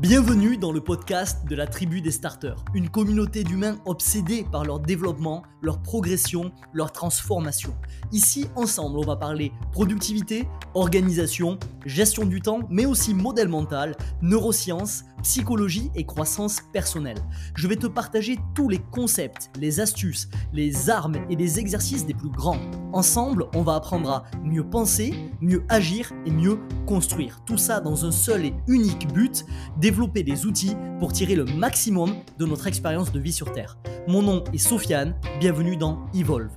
Bienvenue 0.00 0.56
dans 0.56 0.70
le 0.70 0.80
podcast 0.80 1.44
de 1.48 1.56
la 1.56 1.66
tribu 1.66 2.00
des 2.00 2.12
starters, 2.12 2.64
une 2.72 2.88
communauté 2.88 3.42
d'humains 3.42 3.78
obsédés 3.84 4.46
par 4.52 4.64
leur 4.64 4.78
développement, 4.78 5.42
leur 5.60 5.82
progression, 5.82 6.52
leur 6.72 6.92
transformation. 6.92 7.74
Ici, 8.12 8.46
ensemble, 8.54 8.96
on 8.96 9.04
va 9.04 9.16
parler 9.16 9.50
productivité, 9.72 10.46
organisation, 10.74 11.58
gestion 11.84 12.26
du 12.26 12.40
temps, 12.40 12.60
mais 12.70 12.86
aussi 12.86 13.12
modèle 13.12 13.48
mental, 13.48 13.96
neurosciences, 14.22 15.02
psychologie 15.24 15.90
et 15.96 16.06
croissance 16.06 16.60
personnelle. 16.72 17.18
Je 17.56 17.66
vais 17.66 17.74
te 17.74 17.88
partager 17.88 18.38
tous 18.54 18.68
les 18.68 18.78
concepts, 18.78 19.50
les 19.58 19.80
astuces, 19.80 20.28
les 20.52 20.90
armes 20.90 21.16
et 21.28 21.34
les 21.34 21.58
exercices 21.58 22.06
des 22.06 22.14
plus 22.14 22.30
grands. 22.30 22.60
Ensemble, 22.92 23.46
on 23.52 23.62
va 23.62 23.74
apprendre 23.74 24.10
à 24.10 24.24
mieux 24.44 24.64
penser, 24.64 25.12
mieux 25.40 25.64
agir 25.68 26.12
et 26.24 26.30
mieux 26.30 26.60
construire. 26.86 27.40
Tout 27.44 27.58
ça 27.58 27.80
dans 27.80 28.04
un 28.04 28.12
seul 28.12 28.44
et 28.44 28.54
unique 28.68 29.12
but, 29.12 29.44
développer 29.88 30.22
des 30.22 30.44
outils 30.44 30.76
pour 30.98 31.14
tirer 31.14 31.34
le 31.34 31.46
maximum 31.46 32.14
de 32.38 32.44
notre 32.44 32.66
expérience 32.66 33.10
de 33.10 33.18
vie 33.18 33.32
sur 33.32 33.52
Terre. 33.52 33.78
Mon 34.06 34.20
nom 34.20 34.44
est 34.52 34.58
Sofiane, 34.58 35.18
bienvenue 35.40 35.78
dans 35.78 36.10
Evolve. 36.12 36.52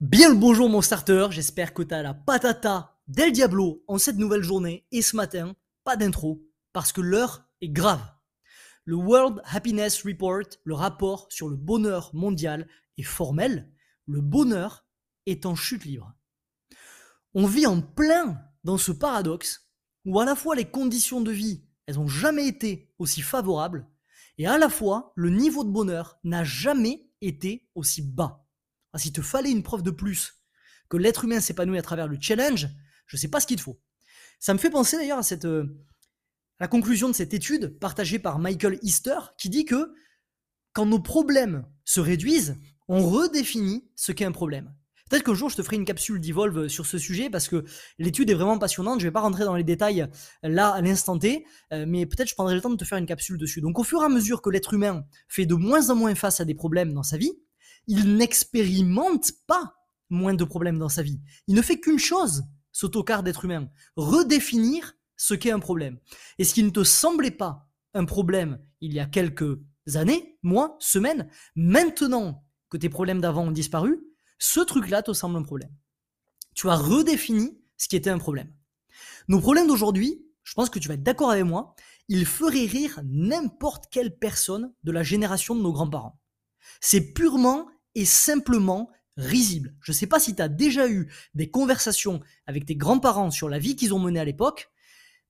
Bien 0.00 0.30
le 0.30 0.36
bonjour 0.36 0.70
mon 0.70 0.80
starter, 0.80 1.26
j'espère 1.32 1.74
que 1.74 1.82
tu 1.82 1.92
as 1.92 2.02
la 2.02 2.14
patata 2.14 2.96
Del 3.08 3.30
Diablo 3.30 3.84
en 3.88 3.98
cette 3.98 4.16
nouvelle 4.16 4.42
journée 4.42 4.86
et 4.90 5.02
ce 5.02 5.16
matin, 5.16 5.54
pas 5.84 5.96
d'intro 5.96 6.42
parce 6.72 6.94
que 6.94 7.02
l'heure 7.02 7.46
est 7.60 7.68
grave. 7.68 8.00
Le 8.86 8.96
World 8.96 9.42
Happiness 9.44 10.02
Report, 10.02 10.48
le 10.64 10.74
rapport 10.74 11.26
sur 11.28 11.50
le 11.50 11.56
bonheur 11.56 12.10
mondial, 12.14 12.66
est 12.96 13.02
formel. 13.02 13.70
Le 14.06 14.22
bonheur 14.22 14.86
est 15.26 15.44
en 15.44 15.54
chute 15.54 15.84
libre. 15.84 16.14
On 17.34 17.46
vit 17.46 17.66
en 17.66 17.82
plein 17.82 18.40
dans 18.66 18.78
ce 18.78 18.90
paradoxe 18.90 19.70
où 20.04 20.18
à 20.18 20.24
la 20.24 20.34
fois 20.34 20.56
les 20.56 20.68
conditions 20.68 21.20
de 21.20 21.30
vie, 21.30 21.64
elles 21.86 21.94
n'ont 21.94 22.08
jamais 22.08 22.48
été 22.48 22.92
aussi 22.98 23.22
favorables, 23.22 23.88
et 24.38 24.46
à 24.48 24.58
la 24.58 24.68
fois 24.68 25.12
le 25.14 25.30
niveau 25.30 25.62
de 25.62 25.70
bonheur 25.70 26.18
n'a 26.24 26.42
jamais 26.42 27.08
été 27.20 27.70
aussi 27.76 28.02
bas. 28.02 28.44
Ah, 28.92 28.98
s'il 28.98 29.12
te 29.12 29.22
fallait 29.22 29.52
une 29.52 29.62
preuve 29.62 29.84
de 29.84 29.92
plus 29.92 30.42
que 30.88 30.96
l'être 30.96 31.24
humain 31.24 31.40
s'épanouit 31.40 31.78
à 31.78 31.82
travers 31.82 32.08
le 32.08 32.18
challenge, 32.20 32.68
je 33.06 33.16
ne 33.16 33.20
sais 33.20 33.28
pas 33.28 33.38
ce 33.38 33.46
qu'il 33.46 33.56
te 33.56 33.62
faut. 33.62 33.80
Ça 34.40 34.52
me 34.52 34.58
fait 34.58 34.70
penser 34.70 34.96
d'ailleurs 34.96 35.18
à 35.18 35.22
cette 35.22 35.44
euh, 35.44 35.84
la 36.58 36.66
conclusion 36.66 37.08
de 37.08 37.14
cette 37.14 37.34
étude 37.34 37.78
partagée 37.78 38.18
par 38.18 38.40
Michael 38.40 38.80
Easter 38.82 39.18
qui 39.38 39.48
dit 39.48 39.64
que 39.64 39.94
quand 40.72 40.86
nos 40.86 41.00
problèmes 41.00 41.64
se 41.84 42.00
réduisent, 42.00 42.56
on 42.88 43.08
redéfinit 43.08 43.88
ce 43.94 44.10
qu'est 44.10 44.24
un 44.24 44.32
problème. 44.32 44.74
Peut-être 45.08 45.22
qu'un 45.22 45.34
jour 45.34 45.50
je 45.50 45.56
te 45.56 45.62
ferai 45.62 45.76
une 45.76 45.84
capsule 45.84 46.20
d'Evolve 46.20 46.68
sur 46.68 46.84
ce 46.84 46.98
sujet 46.98 47.30
parce 47.30 47.48
que 47.48 47.64
l'étude 47.98 48.28
est 48.30 48.34
vraiment 48.34 48.58
passionnante. 48.58 49.00
Je 49.00 49.04
ne 49.06 49.10
vais 49.10 49.12
pas 49.12 49.20
rentrer 49.20 49.44
dans 49.44 49.54
les 49.54 49.64
détails 49.64 50.02
euh, 50.02 50.08
là 50.42 50.70
à 50.70 50.80
l'instant 50.80 51.18
T, 51.18 51.46
euh, 51.72 51.84
mais 51.86 52.06
peut-être 52.06 52.28
je 52.28 52.34
prendrai 52.34 52.54
le 52.54 52.60
temps 52.60 52.70
de 52.70 52.76
te 52.76 52.84
faire 52.84 52.98
une 52.98 53.06
capsule 53.06 53.38
dessus. 53.38 53.60
Donc 53.60 53.78
au 53.78 53.84
fur 53.84 54.02
et 54.02 54.04
à 54.04 54.08
mesure 54.08 54.42
que 54.42 54.50
l'être 54.50 54.74
humain 54.74 55.04
fait 55.28 55.46
de 55.46 55.54
moins 55.54 55.90
en 55.90 55.94
moins 55.94 56.14
face 56.14 56.40
à 56.40 56.44
des 56.44 56.54
problèmes 56.54 56.92
dans 56.92 57.04
sa 57.04 57.16
vie, 57.16 57.32
il 57.86 58.16
n'expérimente 58.16 59.32
pas 59.46 59.74
moins 60.10 60.34
de 60.34 60.44
problèmes 60.44 60.78
dans 60.78 60.88
sa 60.88 61.02
vie. 61.02 61.20
Il 61.46 61.54
ne 61.54 61.62
fait 61.62 61.78
qu'une 61.78 61.98
chose, 61.98 62.44
s'autocar 62.72 63.22
d'être 63.22 63.44
humain, 63.44 63.68
redéfinir 63.96 64.94
ce 65.16 65.34
qu'est 65.34 65.50
un 65.50 65.60
problème. 65.60 65.98
Et 66.38 66.44
ce 66.44 66.54
qui 66.54 66.62
ne 66.62 66.70
te 66.70 66.84
semblait 66.84 67.30
pas 67.30 67.68
un 67.94 68.04
problème 68.04 68.58
il 68.80 68.92
y 68.92 69.00
a 69.00 69.06
quelques 69.06 69.58
années, 69.94 70.38
mois, 70.42 70.76
semaines, 70.80 71.28
maintenant 71.54 72.44
que 72.68 72.76
tes 72.76 72.88
problèmes 72.88 73.20
d'avant 73.20 73.46
ont 73.46 73.52
disparu, 73.52 74.00
ce 74.38 74.60
truc-là 74.60 75.02
te 75.02 75.12
semble 75.12 75.36
un 75.36 75.42
problème. 75.42 75.72
Tu 76.54 76.68
as 76.68 76.76
redéfini 76.76 77.58
ce 77.76 77.88
qui 77.88 77.96
était 77.96 78.10
un 78.10 78.18
problème. 78.18 78.52
Nos 79.28 79.40
problèmes 79.40 79.66
d'aujourd'hui, 79.66 80.24
je 80.44 80.54
pense 80.54 80.70
que 80.70 80.78
tu 80.78 80.88
vas 80.88 80.94
être 80.94 81.02
d'accord 81.02 81.30
avec 81.30 81.44
moi, 81.44 81.74
ils 82.08 82.26
feraient 82.26 82.66
rire 82.66 83.00
n'importe 83.04 83.86
quelle 83.90 84.16
personne 84.16 84.72
de 84.84 84.92
la 84.92 85.02
génération 85.02 85.54
de 85.54 85.60
nos 85.60 85.72
grands-parents. 85.72 86.20
C'est 86.80 87.12
purement 87.12 87.68
et 87.94 88.04
simplement 88.04 88.90
risible. 89.16 89.74
Je 89.80 89.92
ne 89.92 89.96
sais 89.96 90.06
pas 90.06 90.20
si 90.20 90.34
tu 90.34 90.42
as 90.42 90.48
déjà 90.48 90.88
eu 90.88 91.10
des 91.34 91.50
conversations 91.50 92.20
avec 92.46 92.66
tes 92.66 92.76
grands-parents 92.76 93.30
sur 93.30 93.48
la 93.48 93.58
vie 93.58 93.76
qu'ils 93.76 93.94
ont 93.94 93.98
menée 93.98 94.20
à 94.20 94.24
l'époque, 94.24 94.70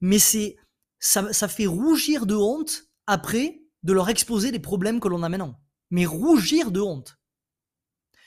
mais 0.00 0.18
c'est 0.18 0.56
ça, 0.98 1.32
ça 1.32 1.48
fait 1.48 1.66
rougir 1.66 2.26
de 2.26 2.34
honte 2.34 2.84
après 3.06 3.62
de 3.82 3.92
leur 3.92 4.08
exposer 4.08 4.50
les 4.50 4.58
problèmes 4.58 5.00
que 5.00 5.08
l'on 5.08 5.22
a 5.22 5.28
maintenant. 5.28 5.60
Mais 5.90 6.04
rougir 6.04 6.72
de 6.72 6.80
honte. 6.80 7.18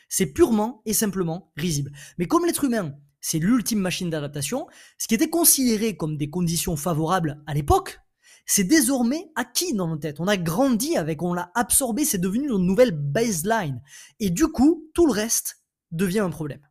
C'est 0.10 0.26
purement 0.26 0.82
et 0.86 0.94
simplement 0.94 1.52
risible. 1.56 1.92
Mais 2.18 2.26
comme 2.26 2.46
l'être 2.46 2.64
humain, 2.66 2.96
c'est 3.22 3.40
l'ultime 3.40 3.80
machine 3.80 4.10
d'adaptation, 4.10 4.68
ce 4.98 5.08
qui 5.08 5.16
était 5.16 5.30
considéré 5.30 5.96
comme 5.96 6.18
des 6.18 6.30
conditions 6.30 6.76
favorables 6.76 7.42
à 7.48 7.54
l'époque, 7.54 8.00
c'est 8.46 8.64
désormais 8.64 9.30
acquis 9.36 9.74
dans 9.74 9.88
nos 9.88 9.98
têtes. 9.98 10.20
On 10.20 10.28
a 10.28 10.38
grandi 10.38 10.98
avec, 10.98 11.22
on 11.22 11.34
l'a 11.34 11.52
absorbé, 11.54 12.04
c'est 12.04 12.18
devenu 12.18 12.50
une 12.50 12.66
nouvelle 12.66 12.92
baseline. 12.92 13.82
Et 14.20 14.32
du 14.32 14.48
coup, 14.48 14.90
tout 14.96 15.06
le 15.06 15.12
reste 15.12 15.64
devient 15.92 16.20
un 16.20 16.32
problème. 16.32 16.62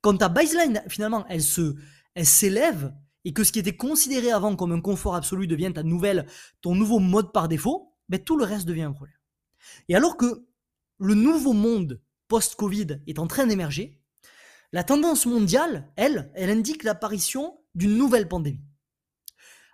Quand 0.00 0.16
ta 0.16 0.28
baseline, 0.28 0.82
finalement, 0.88 1.26
elle 1.28 1.42
se, 1.42 1.74
elle 2.14 2.26
s'élève 2.26 2.94
et 3.24 3.32
que 3.32 3.42
ce 3.42 3.50
qui 3.50 3.58
était 3.58 3.76
considéré 3.76 4.30
avant 4.30 4.54
comme 4.54 4.72
un 4.72 4.80
confort 4.80 5.16
absolu 5.16 5.48
devient 5.48 5.72
ta 5.74 5.82
nouvelle, 5.82 6.26
ton 6.60 6.74
nouveau 6.76 7.00
mode 7.00 7.32
par 7.32 7.48
défaut, 7.48 7.96
ben 8.08 8.22
tout 8.22 8.36
le 8.36 8.44
reste 8.44 8.66
devient 8.66 8.82
un 8.82 8.92
problème. 8.92 9.16
Et 9.88 9.96
alors 9.96 10.16
que 10.16 10.46
le 10.98 11.14
nouveau 11.14 11.52
monde 11.52 12.00
post-Covid 12.28 13.00
est 13.06 13.18
en 13.18 13.26
train 13.26 13.46
d'émerger, 13.46 14.00
la 14.72 14.84
tendance 14.84 15.26
mondiale, 15.26 15.90
elle, 15.96 16.30
elle 16.34 16.50
indique 16.50 16.84
l'apparition 16.84 17.58
d'une 17.74 17.96
nouvelle 17.96 18.28
pandémie. 18.28 18.60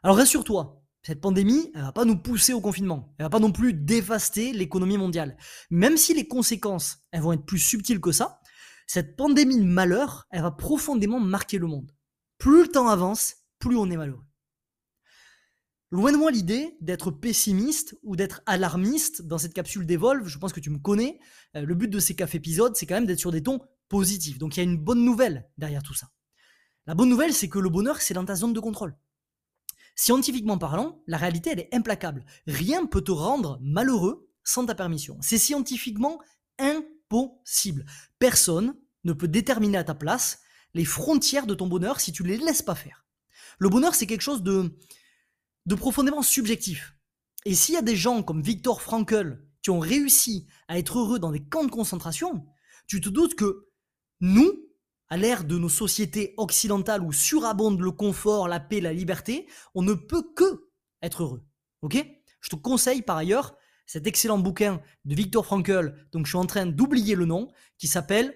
Alors 0.04 0.16
rassure-toi, 0.16 0.84
cette 1.02 1.20
pandémie, 1.20 1.70
elle 1.74 1.82
va 1.82 1.92
pas 1.92 2.04
nous 2.04 2.16
pousser 2.16 2.52
au 2.52 2.60
confinement. 2.60 3.14
Elle 3.18 3.24
va 3.24 3.30
pas 3.30 3.40
non 3.40 3.52
plus 3.52 3.74
dévaster 3.74 4.52
l'économie 4.52 4.96
mondiale. 4.96 5.36
Même 5.70 5.96
si 5.96 6.14
les 6.14 6.28
conséquences, 6.28 6.98
elles 7.10 7.20
vont 7.20 7.32
être 7.32 7.44
plus 7.44 7.58
subtiles 7.58 8.00
que 8.00 8.12
ça, 8.12 8.40
cette 8.86 9.16
pandémie 9.16 9.58
de 9.58 9.64
malheur, 9.64 10.26
elle 10.30 10.42
va 10.42 10.50
profondément 10.50 11.20
marquer 11.20 11.58
le 11.58 11.66
monde. 11.66 11.90
Plus 12.38 12.62
le 12.62 12.68
temps 12.68 12.88
avance, 12.88 13.34
plus 13.58 13.76
on 13.76 13.90
est 13.90 13.96
malheureux. 13.96 14.24
Loin 15.94 16.10
de 16.10 16.16
moi 16.16 16.32
l'idée 16.32 16.76
d'être 16.80 17.12
pessimiste 17.12 17.96
ou 18.02 18.16
d'être 18.16 18.42
alarmiste 18.46 19.22
dans 19.22 19.38
cette 19.38 19.54
capsule 19.54 19.86
d'Evolve, 19.86 20.26
je 20.26 20.38
pense 20.38 20.52
que 20.52 20.58
tu 20.58 20.68
me 20.68 20.78
connais. 20.78 21.20
Euh, 21.54 21.64
le 21.64 21.72
but 21.76 21.86
de 21.86 22.00
ces 22.00 22.16
cafés 22.16 22.38
épisodes, 22.38 22.74
c'est 22.74 22.84
quand 22.84 22.96
même 22.96 23.06
d'être 23.06 23.20
sur 23.20 23.30
des 23.30 23.44
tons 23.44 23.60
positifs. 23.88 24.38
Donc 24.38 24.56
il 24.56 24.58
y 24.58 24.60
a 24.62 24.64
une 24.64 24.76
bonne 24.76 25.04
nouvelle 25.04 25.48
derrière 25.56 25.84
tout 25.84 25.94
ça. 25.94 26.08
La 26.88 26.96
bonne 26.96 27.08
nouvelle, 27.08 27.32
c'est 27.32 27.48
que 27.48 27.60
le 27.60 27.68
bonheur, 27.68 28.02
c'est 28.02 28.12
dans 28.12 28.24
ta 28.24 28.34
zone 28.34 28.52
de 28.52 28.58
contrôle. 28.58 28.96
Scientifiquement 29.94 30.58
parlant, 30.58 31.00
la 31.06 31.16
réalité, 31.16 31.50
elle 31.52 31.60
est 31.60 31.72
implacable. 31.72 32.24
Rien 32.48 32.82
ne 32.82 32.88
peut 32.88 33.02
te 33.02 33.12
rendre 33.12 33.60
malheureux 33.62 34.28
sans 34.42 34.66
ta 34.66 34.74
permission. 34.74 35.16
C'est 35.20 35.38
scientifiquement 35.38 36.18
impossible. 36.58 37.86
Personne 38.18 38.74
ne 39.04 39.12
peut 39.12 39.28
déterminer 39.28 39.78
à 39.78 39.84
ta 39.84 39.94
place 39.94 40.40
les 40.74 40.84
frontières 40.84 41.46
de 41.46 41.54
ton 41.54 41.68
bonheur 41.68 42.00
si 42.00 42.10
tu 42.10 42.24
ne 42.24 42.28
les 42.30 42.38
laisses 42.38 42.62
pas 42.62 42.74
faire. 42.74 43.06
Le 43.60 43.68
bonheur, 43.68 43.94
c'est 43.94 44.08
quelque 44.08 44.22
chose 44.22 44.42
de, 44.42 44.76
de 45.66 45.74
profondément 45.74 46.22
subjectif. 46.22 46.94
Et 47.44 47.54
s'il 47.54 47.74
y 47.74 47.78
a 47.78 47.82
des 47.82 47.96
gens 47.96 48.22
comme 48.22 48.42
Viktor 48.42 48.80
Frankl 48.80 49.42
qui 49.62 49.70
ont 49.70 49.78
réussi 49.78 50.46
à 50.68 50.78
être 50.78 50.98
heureux 50.98 51.18
dans 51.18 51.32
des 51.32 51.44
camps 51.44 51.64
de 51.64 51.70
concentration, 51.70 52.46
tu 52.86 53.00
te 53.00 53.08
doutes 53.08 53.34
que 53.34 53.68
nous, 54.20 54.52
à 55.08 55.16
l'ère 55.16 55.44
de 55.44 55.58
nos 55.58 55.68
sociétés 55.68 56.34
occidentales 56.36 57.02
où 57.02 57.12
surabonde 57.12 57.80
le 57.80 57.90
confort, 57.90 58.48
la 58.48 58.60
paix, 58.60 58.80
la 58.80 58.92
liberté, 58.92 59.46
on 59.74 59.82
ne 59.82 59.94
peut 59.94 60.24
que 60.34 60.70
être 61.02 61.22
heureux. 61.22 61.44
Ok? 61.82 62.04
Je 62.40 62.50
te 62.50 62.56
conseille 62.56 63.02
par 63.02 63.16
ailleurs 63.16 63.56
cet 63.86 64.06
excellent 64.06 64.38
bouquin 64.38 64.80
de 65.04 65.14
Viktor 65.14 65.44
Frankl, 65.44 65.94
donc 66.12 66.26
je 66.26 66.30
suis 66.30 66.38
en 66.38 66.46
train 66.46 66.66
d'oublier 66.66 67.14
le 67.14 67.26
nom, 67.26 67.52
qui 67.78 67.86
s'appelle 67.86 68.34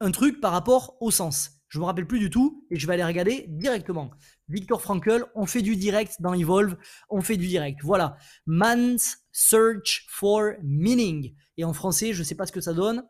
Un 0.00 0.10
truc 0.10 0.40
par 0.40 0.52
rapport 0.52 0.96
au 1.00 1.10
sens. 1.10 1.57
Je 1.68 1.78
me 1.78 1.84
rappelle 1.84 2.06
plus 2.06 2.18
du 2.18 2.30
tout 2.30 2.64
et 2.70 2.78
je 2.78 2.86
vais 2.86 2.94
aller 2.94 3.04
regarder 3.04 3.46
directement. 3.48 4.10
Viktor 4.48 4.80
Frankl, 4.80 5.26
on 5.34 5.46
fait 5.46 5.62
du 5.62 5.76
direct 5.76 6.16
dans 6.20 6.32
Evolve, 6.34 6.76
on 7.10 7.20
fait 7.20 7.36
du 7.36 7.46
direct. 7.46 7.80
Voilà. 7.82 8.16
Man's 8.46 9.18
Search 9.32 10.06
for 10.08 10.52
Meaning. 10.62 11.34
Et 11.58 11.64
en 11.64 11.72
français, 11.72 12.12
je 12.12 12.20
ne 12.20 12.24
sais 12.24 12.34
pas 12.34 12.46
ce 12.46 12.52
que 12.52 12.60
ça 12.60 12.72
donne 12.72 13.04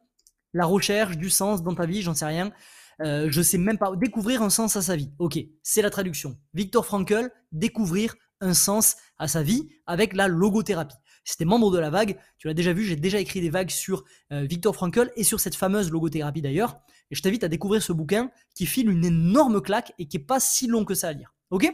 la 0.54 0.66
recherche 0.66 1.16
du 1.16 1.30
sens 1.30 1.62
dans 1.62 1.74
ta 1.74 1.86
vie, 1.86 2.02
j'en 2.02 2.14
sais 2.14 2.26
rien. 2.26 2.52
Euh, 3.00 3.28
je 3.30 3.42
sais 3.42 3.58
même 3.58 3.78
pas. 3.78 3.94
Découvrir 3.96 4.42
un 4.42 4.50
sens 4.50 4.76
à 4.76 4.82
sa 4.82 4.96
vie. 4.96 5.12
Ok, 5.18 5.38
c'est 5.62 5.82
la 5.82 5.90
traduction. 5.90 6.36
Victor 6.54 6.84
Frankl, 6.84 7.30
découvrir 7.52 8.14
un 8.40 8.54
sens 8.54 8.96
à 9.18 9.28
sa 9.28 9.42
vie 9.42 9.68
avec 9.86 10.14
la 10.14 10.28
logothérapie. 10.28 10.96
C'était 11.24 11.44
membre 11.44 11.70
de 11.70 11.78
la 11.78 11.90
vague, 11.90 12.18
tu 12.38 12.46
l'as 12.46 12.54
déjà 12.54 12.72
vu, 12.72 12.84
j'ai 12.84 12.96
déjà 12.96 13.18
écrit 13.18 13.40
des 13.40 13.50
vagues 13.50 13.70
sur 13.70 14.04
euh, 14.32 14.44
Victor 14.44 14.74
Frankl 14.74 15.10
et 15.16 15.24
sur 15.24 15.40
cette 15.40 15.54
fameuse 15.54 15.90
logothérapie 15.90 16.42
d'ailleurs. 16.42 16.80
Et 17.10 17.14
je 17.14 17.22
t'invite 17.22 17.44
à 17.44 17.48
découvrir 17.48 17.82
ce 17.82 17.92
bouquin 17.92 18.30
qui 18.54 18.66
file 18.66 18.90
une 18.90 19.04
énorme 19.04 19.60
claque 19.60 19.92
et 19.98 20.06
qui 20.06 20.18
est 20.18 20.20
pas 20.20 20.40
si 20.40 20.66
long 20.66 20.84
que 20.84 20.94
ça 20.94 21.08
à 21.08 21.12
lire. 21.12 21.34
Ok? 21.50 21.70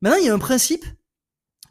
Maintenant, 0.00 0.18
il 0.18 0.26
y 0.26 0.28
a 0.28 0.34
un 0.34 0.38
principe 0.38 0.84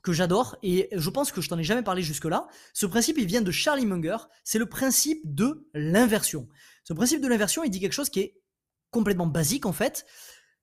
que 0.04 0.14
j'adore 0.14 0.58
et 0.64 0.90
je 0.92 1.10
pense 1.10 1.32
que 1.32 1.42
je 1.42 1.50
t'en 1.50 1.58
ai 1.58 1.64
jamais 1.64 1.82
parlé 1.82 2.02
jusque-là. 2.02 2.48
Ce 2.74 2.86
principe, 2.86 3.18
il 3.18 3.26
vient 3.26 3.42
de 3.42 3.52
Charlie 3.52 3.86
Munger. 3.86 4.18
C'est 4.44 4.60
le 4.60 4.68
principe 4.68 5.22
de 5.24 5.68
l'inversion. 5.74 6.48
Ce 6.84 6.94
principe 6.94 7.22
de 7.22 7.28
l'inversion, 7.28 7.64
il 7.64 7.70
dit 7.70 7.80
quelque 7.80 7.94
chose 7.94 8.10
qui 8.10 8.22
est 8.22 8.42
complètement 8.92 9.28
basique 9.28 9.66
en 9.66 9.74
fait. 9.74 10.06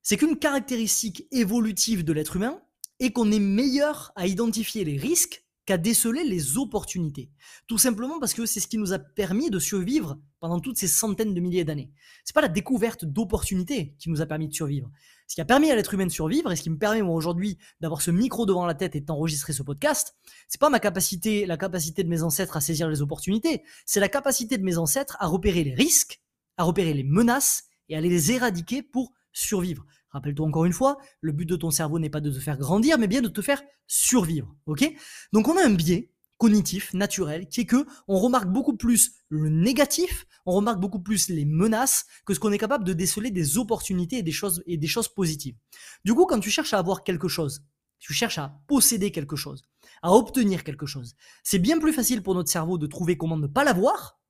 c'est 0.03 0.17
qu'une 0.17 0.39
caractéristique 0.39 1.27
évolutive 1.31 2.05
de 2.05 2.13
l'être 2.13 2.37
humain 2.37 2.61
est 3.01 3.13
qu'on 3.13 3.31
est 3.33 3.39
meilleur 3.39 4.13
à 4.17 4.27
identifier 4.27 4.85
les 4.85 4.97
risques 4.97 5.44
qu'à 5.67 5.79
déceler 5.79 6.25
les 6.25 6.59
opportunités. 6.59 7.31
Tout 7.67 7.79
simplement 7.79 8.19
parce 8.21 8.35
que 8.35 8.47
c'est 8.47 8.61
ce 8.61 8.67
qui 8.67 8.79
nous 8.79 8.93
a 8.93 8.99
permis 8.99 9.51
de 9.51 9.59
survivre 9.59 10.19
pendant 10.41 10.61
toutes 10.61 10.77
ces 10.77 10.89
centaines 10.89 11.35
de 11.35 11.41
milliers 11.41 11.65
d'années. 11.65 11.91
C'est 12.25 12.35
pas 12.35 12.43
la 12.43 12.49
découverte 12.49 13.05
d'opportunités 13.05 13.95
qui 13.99 14.11
nous 14.11 14.21
a 14.21 14.27
permis 14.27 14.49
de 14.49 14.55
survivre. 14.55 14.91
Ce 15.27 15.35
qui 15.35 15.41
a 15.41 15.47
permis 15.47 15.71
à 15.71 15.77
l'être 15.77 15.95
humain 15.95 16.07
de 16.07 16.13
survivre 16.13 16.53
et 16.53 16.57
ce 16.57 16.63
qui 16.63 16.71
me 16.71 16.77
permet 16.77 17.01
aujourd'hui 17.01 17.57
d'avoir 17.81 18.03
ce 18.03 18.11
micro 18.11 18.45
devant 18.45 18.67
la 18.67 18.75
tête 18.75 18.95
et 18.95 19.01
d'enregistrer 19.01 19.55
ce 19.55 19.63
podcast, 19.63 20.15
c'est 20.49 20.61
pas 20.61 20.69
ma 20.69 20.81
capacité, 20.81 21.47
la 21.47 21.57
capacité 21.57 22.05
de 22.05 22.09
mes 22.11 22.23
ancêtres 22.23 22.59
à 22.59 22.61
saisir 22.61 22.89
les 22.91 23.01
opportunités, 23.01 23.63
c'est 23.87 24.01
la 24.01 24.11
capacité 24.11 24.59
de 24.59 24.65
mes 24.65 24.77
ancêtres 24.77 25.17
à 25.21 25.27
repérer 25.27 25.65
les 25.65 25.75
risques, 25.75 26.21
à 26.59 26.65
repérer 26.65 26.93
les 26.93 27.05
menaces 27.05 27.65
et 27.89 27.97
à 27.97 28.03
les 28.03 28.33
éradiquer 28.33 28.83
pour 28.83 29.13
survivre. 29.33 29.87
Rappelle-toi 30.15 30.47
encore 30.47 30.65
une 30.65 30.73
fois, 30.73 30.99
le 31.21 31.33
but 31.33 31.45
de 31.45 31.57
ton 31.57 31.73
cerveau 31.73 31.99
n'est 31.99 32.09
pas 32.09 32.21
de 32.21 32.31
te 32.31 32.39
faire 32.39 32.57
grandir, 32.57 32.99
mais 32.99 33.09
bien 33.09 33.21
de 33.21 33.29
te 33.29 33.43
faire 33.43 33.61
survivre. 33.89 34.55
Ok? 34.67 34.89
Donc 35.33 35.49
on 35.49 35.59
a 35.59 35.67
un 35.67 35.75
biais 35.75 36.13
cognitif, 36.39 36.95
naturel, 36.95 37.49
qui 37.49 37.63
est 37.63 37.67
que 37.67 37.85
on 38.07 38.19
remarque 38.19 38.49
beaucoup 38.49 38.77
plus 38.77 39.13
le 39.29 39.49
négatif, 39.49 40.27
on 40.47 40.53
remarque 40.53 40.81
beaucoup 40.81 41.01
plus 41.01 41.29
les 41.29 41.45
menaces 41.45 42.07
que 42.27 42.33
ce 42.33 42.39
qu'on 42.39 42.53
est 42.53 42.59
capable 42.59 42.85
de 42.85 42.93
déceler 42.93 43.33
des 43.33 43.59
opportunités 43.59 44.19
et 44.19 44.23
des 44.23 44.33
choses 44.33 44.63
et 44.67 44.77
des 44.77 44.87
choses 44.87 45.09
positives. 45.09 45.57
Du 46.05 46.15
coup, 46.15 46.27
quand 46.27 46.41
tu 46.41 46.51
cherches 46.51 46.75
à 46.75 46.79
avoir 46.79 47.03
quelque 47.03 47.29
chose, 47.29 47.65
tu 47.99 48.13
cherches 48.13 48.39
à 48.39 48.61
posséder 48.69 49.11
quelque 49.11 49.37
chose, 49.37 49.65
à 50.03 50.13
obtenir 50.13 50.63
quelque 50.63 50.87
chose, 50.87 51.15
c'est 51.43 51.59
bien 51.59 51.81
plus 51.81 51.93
facile 51.93 52.23
pour 52.23 52.35
notre 52.35 52.51
cerveau 52.51 52.79
de 52.79 52.87
trouver 52.87 53.17
comment 53.17 53.37
ne 53.37 53.47
pas 53.49 53.65
l'avoir 53.65 54.21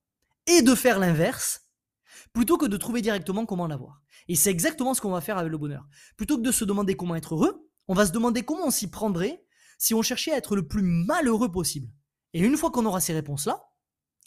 et 0.47 0.63
de 0.63 0.73
faire 0.73 0.97
l'inverse 0.97 1.64
plutôt 2.33 2.57
que 2.57 2.65
de 2.65 2.77
trouver 2.77 3.01
directement 3.01 3.45
comment 3.45 3.67
l'avoir. 3.67 4.01
Et 4.27 4.35
c'est 4.35 4.51
exactement 4.51 4.93
ce 4.93 5.01
qu'on 5.01 5.11
va 5.11 5.21
faire 5.21 5.37
avec 5.37 5.51
le 5.51 5.57
bonheur. 5.57 5.87
Plutôt 6.17 6.37
que 6.37 6.43
de 6.43 6.51
se 6.51 6.65
demander 6.65 6.95
comment 6.95 7.15
être 7.15 7.35
heureux, 7.35 7.69
on 7.87 7.93
va 7.93 8.05
se 8.05 8.11
demander 8.11 8.43
comment 8.43 8.67
on 8.67 8.71
s'y 8.71 8.89
prendrait 8.89 9.45
si 9.77 9.93
on 9.93 10.01
cherchait 10.01 10.31
à 10.31 10.37
être 10.37 10.55
le 10.55 10.67
plus 10.67 10.81
malheureux 10.81 11.51
possible. 11.51 11.89
Et 12.33 12.39
une 12.39 12.57
fois 12.57 12.71
qu'on 12.71 12.85
aura 12.85 12.99
ces 12.99 13.13
réponses-là, 13.13 13.63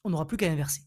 on 0.05 0.11
n'aura 0.11 0.26
plus 0.26 0.37
qu'à 0.37 0.50
inverser. 0.50 0.82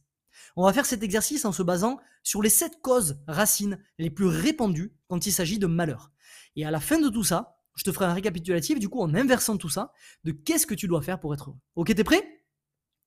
On 0.55 0.65
va 0.65 0.73
faire 0.73 0.85
cet 0.85 1.03
exercice 1.03 1.45
en 1.45 1.51
se 1.51 1.63
basant 1.63 1.99
sur 2.23 2.41
les 2.41 2.49
sept 2.49 2.81
causes 2.81 3.21
racines 3.27 3.83
les 3.97 4.09
plus 4.09 4.27
répandues 4.27 4.95
quand 5.07 5.25
il 5.25 5.31
s'agit 5.31 5.59
de 5.59 5.67
malheur. 5.67 6.11
Et 6.55 6.65
à 6.65 6.71
la 6.71 6.79
fin 6.79 6.99
de 6.99 7.09
tout 7.09 7.23
ça, 7.23 7.57
je 7.75 7.83
te 7.83 7.91
ferai 7.91 8.05
un 8.05 8.13
récapitulatif, 8.13 8.79
du 8.79 8.89
coup, 8.89 9.01
en 9.01 9.13
inversant 9.13 9.57
tout 9.57 9.69
ça, 9.69 9.93
de 10.23 10.31
qu'est-ce 10.31 10.67
que 10.67 10.75
tu 10.75 10.87
dois 10.87 11.01
faire 11.01 11.19
pour 11.19 11.33
être 11.33 11.49
heureux. 11.49 11.59
Ok, 11.75 11.93
t'es 11.95 12.03
prêt? 12.03 12.45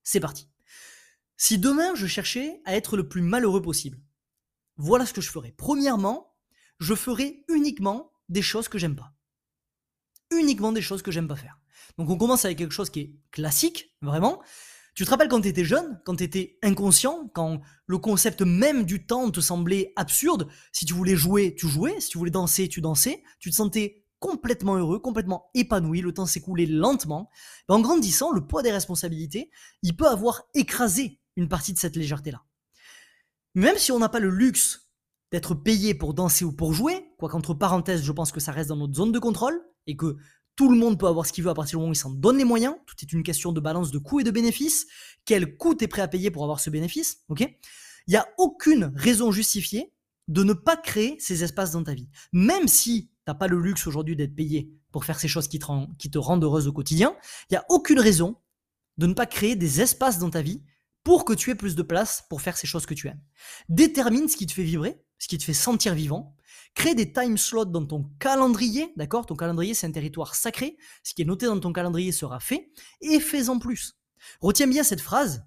C'est 0.02 0.20
parti. 0.20 0.48
Si 1.36 1.58
demain 1.58 1.94
je 1.94 2.06
cherchais 2.06 2.60
à 2.64 2.76
être 2.76 2.96
le 2.96 3.08
plus 3.08 3.22
malheureux 3.22 3.62
possible, 3.62 4.00
voilà 4.76 5.06
ce 5.06 5.12
que 5.12 5.20
je 5.20 5.30
ferais. 5.30 5.54
Premièrement, 5.56 6.34
je 6.78 6.94
ferais 6.94 7.44
uniquement 7.48 8.12
des 8.28 8.42
choses 8.42 8.68
que 8.68 8.78
j'aime 8.78 8.96
pas. 8.96 9.12
Uniquement 10.32 10.72
des 10.72 10.82
choses 10.82 11.02
que 11.02 11.10
j'aime 11.10 11.28
pas 11.28 11.36
faire. 11.36 11.58
Donc 11.98 12.10
on 12.10 12.16
commence 12.16 12.44
avec 12.44 12.58
quelque 12.58 12.72
chose 12.72 12.90
qui 12.90 13.00
est 13.00 13.16
classique, 13.30 13.94
vraiment. 14.02 14.42
Tu 14.94 15.04
te 15.04 15.10
rappelles 15.10 15.28
quand 15.28 15.40
tu 15.40 15.48
étais 15.48 15.64
jeune, 15.64 16.00
quand 16.04 16.16
tu 16.16 16.24
étais 16.24 16.58
inconscient, 16.62 17.28
quand 17.34 17.60
le 17.86 17.98
concept 17.98 18.42
même 18.42 18.84
du 18.84 19.06
temps 19.06 19.30
te 19.30 19.40
semblait 19.40 19.92
absurde, 19.96 20.48
si 20.72 20.86
tu 20.86 20.94
voulais 20.94 21.16
jouer, 21.16 21.54
tu 21.56 21.68
jouais, 21.68 22.00
si 22.00 22.10
tu 22.10 22.18
voulais 22.18 22.30
danser, 22.30 22.68
tu 22.68 22.80
dansais, 22.80 23.24
tu 23.40 23.50
te 23.50 23.56
sentais 23.56 24.04
complètement 24.20 24.76
heureux, 24.76 25.00
complètement 25.00 25.50
épanoui, 25.54 26.00
le 26.00 26.14
temps 26.14 26.26
s'écoulait 26.26 26.66
lentement. 26.66 27.28
En 27.68 27.80
grandissant, 27.80 28.30
le 28.30 28.46
poids 28.46 28.62
des 28.62 28.70
responsabilités, 28.70 29.50
il 29.82 29.96
peut 29.96 30.06
avoir 30.06 30.44
écrasé 30.54 31.20
une 31.36 31.48
partie 31.48 31.72
de 31.72 31.78
cette 31.78 31.96
légèreté-là. 31.96 32.44
Même 33.54 33.78
si 33.78 33.92
on 33.92 33.98
n'a 33.98 34.08
pas 34.08 34.20
le 34.20 34.30
luxe 34.30 34.90
d'être 35.30 35.54
payé 35.54 35.94
pour 35.94 36.14
danser 36.14 36.44
ou 36.44 36.52
pour 36.52 36.72
jouer, 36.74 37.04
quoi 37.18 37.28
qu'entre 37.28 37.54
parenthèses, 37.54 38.02
je 38.02 38.12
pense 38.12 38.32
que 38.32 38.40
ça 38.40 38.52
reste 38.52 38.68
dans 38.68 38.76
notre 38.76 38.94
zone 38.94 39.12
de 39.12 39.18
contrôle 39.18 39.60
et 39.86 39.96
que 39.96 40.16
tout 40.56 40.70
le 40.70 40.78
monde 40.78 40.98
peut 40.98 41.06
avoir 41.06 41.26
ce 41.26 41.32
qu'il 41.32 41.42
veut 41.42 41.50
à 41.50 41.54
partir 41.54 41.72
du 41.72 41.80
moment 41.80 41.90
où 41.90 41.94
il 41.94 41.96
s'en 41.96 42.10
donne 42.10 42.38
les 42.38 42.44
moyens. 42.44 42.76
Tout 42.86 42.94
est 43.02 43.12
une 43.12 43.22
question 43.22 43.52
de 43.52 43.60
balance 43.60 43.90
de 43.90 43.98
coûts 43.98 44.20
et 44.20 44.24
de 44.24 44.30
bénéfices. 44.30 44.86
Quel 45.24 45.56
coût 45.56 45.74
tu 45.74 45.84
es 45.84 45.88
prêt 45.88 46.02
à 46.02 46.08
payer 46.08 46.30
pour 46.30 46.44
avoir 46.44 46.60
ce 46.60 46.70
bénéfice 46.70 47.24
Ok? 47.28 47.40
Il 48.06 48.10
n'y 48.10 48.16
a 48.16 48.28
aucune 48.38 48.92
raison 48.94 49.32
justifiée 49.32 49.92
de 50.28 50.44
ne 50.44 50.52
pas 50.52 50.76
créer 50.76 51.16
ces 51.18 51.42
espaces 51.42 51.72
dans 51.72 51.82
ta 51.82 51.94
vie. 51.94 52.08
Même 52.32 52.68
si 52.68 53.06
tu 53.08 53.12
n'as 53.26 53.34
pas 53.34 53.48
le 53.48 53.58
luxe 53.58 53.86
aujourd'hui 53.86 54.16
d'être 54.16 54.34
payé 54.34 54.70
pour 54.92 55.04
faire 55.04 55.18
ces 55.18 55.28
choses 55.28 55.48
qui 55.48 55.58
te, 55.58 55.66
qui 55.96 56.10
te 56.10 56.18
rendent 56.18 56.44
heureuse 56.44 56.68
au 56.68 56.72
quotidien, 56.72 57.16
il 57.50 57.54
n'y 57.54 57.56
a 57.56 57.64
aucune 57.68 57.98
raison 57.98 58.36
de 58.98 59.06
ne 59.06 59.14
pas 59.14 59.26
créer 59.26 59.56
des 59.56 59.80
espaces 59.80 60.18
dans 60.18 60.30
ta 60.30 60.42
vie 60.42 60.62
pour 61.04 61.24
que 61.24 61.34
tu 61.34 61.50
aies 61.50 61.54
plus 61.54 61.74
de 61.74 61.82
place 61.82 62.24
pour 62.28 62.40
faire 62.40 62.56
ces 62.56 62.66
choses 62.66 62.86
que 62.86 62.94
tu 62.94 63.08
aimes. 63.08 63.20
Détermine 63.68 64.28
ce 64.28 64.36
qui 64.36 64.46
te 64.46 64.52
fait 64.52 64.64
vibrer, 64.64 65.04
ce 65.18 65.28
qui 65.28 65.38
te 65.38 65.44
fait 65.44 65.54
sentir 65.54 65.94
vivant. 65.94 66.34
Crée 66.74 66.94
des 66.94 67.12
time 67.12 67.38
slots 67.38 67.66
dans 67.66 67.86
ton 67.86 68.10
calendrier, 68.18 68.92
d'accord? 68.96 69.26
Ton 69.26 69.36
calendrier, 69.36 69.74
c'est 69.74 69.86
un 69.86 69.92
territoire 69.92 70.34
sacré. 70.34 70.76
Ce 71.04 71.14
qui 71.14 71.22
est 71.22 71.26
noté 71.26 71.46
dans 71.46 71.60
ton 71.60 71.72
calendrier 71.72 72.10
sera 72.10 72.40
fait. 72.40 72.72
Et 73.00 73.20
fais-en 73.20 73.58
plus. 73.58 74.00
Retiens 74.40 74.66
bien 74.66 74.82
cette 74.82 75.00
phrase. 75.00 75.46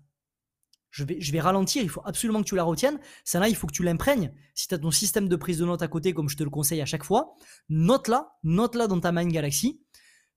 Je 0.89 1.04
vais, 1.04 1.19
je 1.19 1.31
vais 1.31 1.42
ralentir, 1.42 1.83
il 1.83 1.89
faut 1.89 2.01
absolument 2.06 2.42
que 2.42 2.48
tu 2.48 2.56
la 2.56 2.63
retiennes. 2.63 3.00
Celle-là, 3.25 3.50
il 3.50 3.56
faut 3.56 3.68
que 3.68 3.74
tu 3.74 3.83
l'imprègnes. 3.83 4.33
Si 4.56 4.68
tu 4.68 4.74
as 4.74 4.80
ton 4.80 4.89
système 4.89 5.27
de 5.27 5.36
prise 5.36 5.57
de 5.57 5.65
notes 5.65 5.81
à 5.81 5.88
côté, 5.88 6.13
comme 6.13 6.30
je 6.30 6.38
te 6.38 6.44
le 6.44 6.50
conseille 6.50 6.81
à 6.81 6.86
chaque 6.86 7.03
fois, 7.03 7.36
note-la, 7.69 8.31
note-la 8.44 8.88
dans 8.88 9.00
ta 9.00 9.12
Mind 9.12 9.31
Galaxy. 9.31 9.81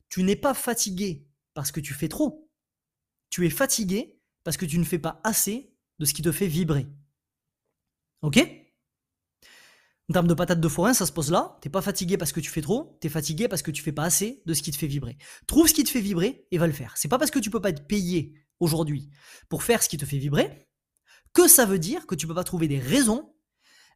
Tu 0.09 0.23
n'es 0.25 0.37
pas 0.37 0.55
fatigué 0.55 1.25
parce 1.55 1.71
que 1.71 1.81
tu 1.81 1.95
fais 1.95 2.09
trop. 2.09 2.51
Tu 3.31 3.47
es 3.47 3.51
fatigué 3.51 4.20
parce 4.45 4.57
que 4.57 4.67
tu 4.67 4.79
ne 4.79 4.85
fais 4.85 4.99
pas 4.99 5.21
assez 5.25 5.75
de 5.99 6.05
ce 6.05 6.15
qui 6.15 6.23
te 6.23 6.33
fait 6.33 6.47
vibrer. 6.47 6.87
Ok? 8.23 8.39
En 10.09 10.13
termes 10.13 10.27
de 10.27 10.35
patate 10.35 10.61
de 10.61 10.69
forain, 10.69 10.93
ça 10.93 11.07
se 11.07 11.13
pose 11.13 11.31
là. 11.31 11.57
T'es 11.61 11.69
pas 11.69 11.83
fatigué 11.83 12.17
parce 12.17 12.33
que 12.33 12.41
tu 12.41 12.51
fais 12.51 12.63
trop, 12.63 12.99
t'es 13.01 13.09
fatigué 13.09 13.47
parce 13.47 13.63
que 13.63 13.71
tu 13.71 13.81
fais 13.81 13.93
pas 13.93 14.03
assez 14.03 14.43
de 14.45 14.55
ce 14.55 14.63
qui 14.63 14.73
te 14.73 14.77
fait 14.77 14.89
vibrer. 14.89 15.17
Trouve 15.47 15.69
ce 15.69 15.75
qui 15.75 15.85
te 15.85 15.91
fait 15.91 16.01
vibrer 16.01 16.47
et 16.51 16.59
va 16.59 16.67
le 16.67 16.73
faire. 16.73 16.95
C'est 16.97 17.07
pas 17.07 17.19
parce 17.19 17.31
que 17.31 17.39
tu 17.39 17.49
peux 17.49 17.61
pas 17.61 17.71
être 17.71 17.87
payé 17.87 18.35
aujourd'hui 18.59 19.09
pour 19.49 19.63
faire 19.63 19.83
ce 19.83 19.89
qui 19.89 19.97
te 19.99 20.05
fait 20.05 20.19
vibrer 20.19 20.67
que 21.33 21.47
ça 21.47 21.65
veut 21.65 21.79
dire 21.79 22.07
que 22.07 22.15
tu 22.15 22.27
peux 22.27 22.35
pas 22.35 22.45
trouver 22.45 22.67
des 22.67 22.79
raisons, 22.79 23.33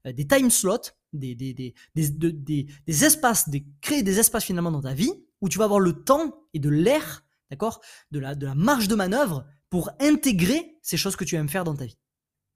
euh, 0.06 0.12
des 0.12 0.26
time 0.26 0.50
slots, 0.50 0.92
des, 1.12 1.34
des, 1.34 1.52
des, 1.52 1.74
des, 1.96 3.04
espaces, 3.04 3.48
créer 3.80 4.02
des 4.02 4.18
espaces 4.18 4.44
finalement 4.44 4.70
dans 4.70 4.82
ta 4.82 4.94
vie 4.94 5.12
où 5.40 5.48
tu 5.48 5.58
vas 5.58 5.64
avoir 5.64 5.80
le 5.80 6.04
temps 6.04 6.46
et 6.54 6.58
de 6.58 6.68
l'air, 6.68 7.24
d'accord, 7.50 7.80
de 8.10 8.18
la, 8.18 8.34
de 8.34 8.46
la 8.46 8.54
marge 8.54 8.88
de 8.88 8.94
manœuvre 8.94 9.44
pour 9.74 9.90
intégrer 9.98 10.78
ces 10.82 10.96
choses 10.96 11.16
que 11.16 11.24
tu 11.24 11.34
aimes 11.34 11.48
faire 11.48 11.64
dans 11.64 11.74
ta 11.74 11.84
vie. 11.84 11.98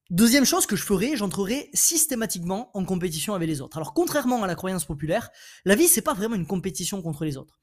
Deuxième 0.08 0.44
chose 0.44 0.66
que 0.66 0.76
je 0.76 0.84
ferai, 0.84 1.16
j'entrerai 1.16 1.68
systématiquement 1.74 2.70
en 2.74 2.84
compétition 2.84 3.34
avec 3.34 3.48
les 3.48 3.60
autres. 3.60 3.76
Alors 3.76 3.92
contrairement 3.92 4.40
à 4.44 4.46
la 4.46 4.54
croyance 4.54 4.84
populaire, 4.84 5.28
la 5.64 5.74
vie 5.74 5.88
c'est 5.88 6.00
pas 6.00 6.14
vraiment 6.14 6.36
une 6.36 6.46
compétition 6.46 7.02
contre 7.02 7.24
les 7.24 7.36
autres. 7.36 7.58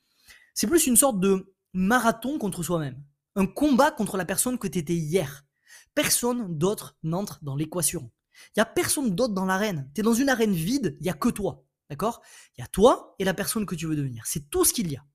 C'est 0.56 0.68
plus 0.68 0.88
une 0.88 0.98
sorte 0.98 1.22
de 1.22 1.56
marathon 1.72 2.38
contre 2.38 2.64
soi-même, 2.64 3.02
un 3.38 3.46
combat 3.46 3.92
contre 3.92 4.18
la 4.18 4.26
personne 4.26 4.58
que 4.58 4.68
tu 4.68 4.78
étais 4.78 4.94
hier. 4.94 5.46
Personne 5.94 6.58
d'autre 6.58 6.98
n'entre 7.04 7.40
dans 7.42 7.56
l'équation. 7.56 8.12
Il 8.58 8.60
y 8.60 8.62
a 8.62 8.66
personne 8.66 9.16
d'autre 9.16 9.34
dans 9.34 9.46
l'arène. 9.46 9.90
Tu 9.96 10.02
es 10.02 10.04
dans 10.04 10.14
une 10.14 10.28
arène 10.28 10.52
vide, 10.52 10.98
il 11.00 11.06
y 11.06 11.10
a 11.10 11.14
que 11.14 11.30
toi. 11.30 11.64
D'accord? 11.90 12.22
Il 12.58 12.62
y 12.62 12.64
a 12.66 12.68
toi 12.68 13.16
et 13.20 13.24
la 13.24 13.34
personne 13.34 13.66
que 13.66 13.76
tu 13.76 13.88
veux 13.88 13.96
devenir. 13.96 14.26
C'est 14.26 14.50
tout 14.50 14.66
ce 14.66 14.74
qu'il 14.74 14.92
y 14.92 14.98
a. 14.98 15.06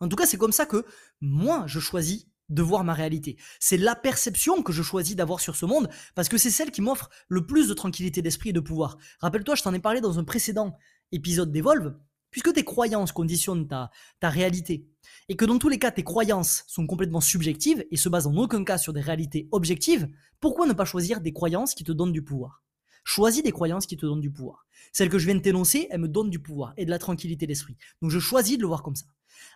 En 0.00 0.08
tout 0.08 0.16
cas, 0.16 0.24
c'est 0.24 0.38
comme 0.38 0.52
ça 0.52 0.64
que 0.64 0.86
moi, 1.20 1.64
je 1.66 1.80
choisis 1.80 2.28
de 2.48 2.62
voir 2.62 2.84
ma 2.84 2.94
réalité. 2.94 3.36
C'est 3.60 3.76
la 3.76 3.94
perception 3.94 4.62
que 4.62 4.72
je 4.72 4.82
choisis 4.82 5.16
d'avoir 5.16 5.40
sur 5.40 5.56
ce 5.56 5.66
monde 5.66 5.88
parce 6.14 6.28
que 6.28 6.38
c'est 6.38 6.50
celle 6.50 6.70
qui 6.70 6.82
m'offre 6.82 7.10
le 7.28 7.46
plus 7.46 7.68
de 7.68 7.74
tranquillité 7.74 8.22
d'esprit 8.22 8.50
et 8.50 8.52
de 8.52 8.60
pouvoir. 8.60 8.98
Rappelle-toi, 9.20 9.54
je 9.54 9.62
t'en 9.62 9.74
ai 9.74 9.80
parlé 9.80 10.00
dans 10.00 10.18
un 10.18 10.24
précédent 10.24 10.76
épisode 11.12 11.52
d'Evolve, 11.52 11.96
puisque 12.30 12.52
tes 12.52 12.64
croyances 12.64 13.12
conditionnent 13.12 13.66
ta, 13.66 13.90
ta 14.20 14.28
réalité 14.28 14.88
et 15.28 15.36
que 15.36 15.44
dans 15.44 15.58
tous 15.58 15.68
les 15.68 15.78
cas 15.78 15.90
tes 15.90 16.04
croyances 16.04 16.64
sont 16.66 16.86
complètement 16.86 17.20
subjectives 17.20 17.84
et 17.90 17.96
se 17.96 18.08
basent 18.08 18.26
en 18.26 18.36
aucun 18.36 18.64
cas 18.64 18.78
sur 18.78 18.92
des 18.92 19.00
réalités 19.00 19.48
objectives, 19.52 20.08
pourquoi 20.40 20.66
ne 20.66 20.72
pas 20.72 20.84
choisir 20.84 21.20
des 21.20 21.32
croyances 21.32 21.74
qui 21.74 21.84
te 21.84 21.92
donnent 21.92 22.12
du 22.12 22.22
pouvoir? 22.22 22.62
Choisis 23.04 23.42
des 23.42 23.52
croyances 23.52 23.86
qui 23.86 23.96
te 23.96 24.04
donnent 24.04 24.20
du 24.20 24.32
pouvoir. 24.32 24.66
Celles 24.92 25.08
que 25.08 25.18
je 25.18 25.26
viens 25.26 25.36
de 25.36 25.40
t'énoncer, 25.40 25.86
elles 25.90 26.00
me 26.00 26.08
donnent 26.08 26.30
du 26.30 26.40
pouvoir 26.40 26.74
et 26.76 26.84
de 26.84 26.90
la 26.90 26.98
tranquillité 26.98 27.46
d'esprit. 27.46 27.76
Donc 28.02 28.10
je 28.10 28.18
choisis 28.18 28.56
de 28.56 28.62
le 28.62 28.68
voir 28.68 28.82
comme 28.82 28.96
ça. 28.96 29.06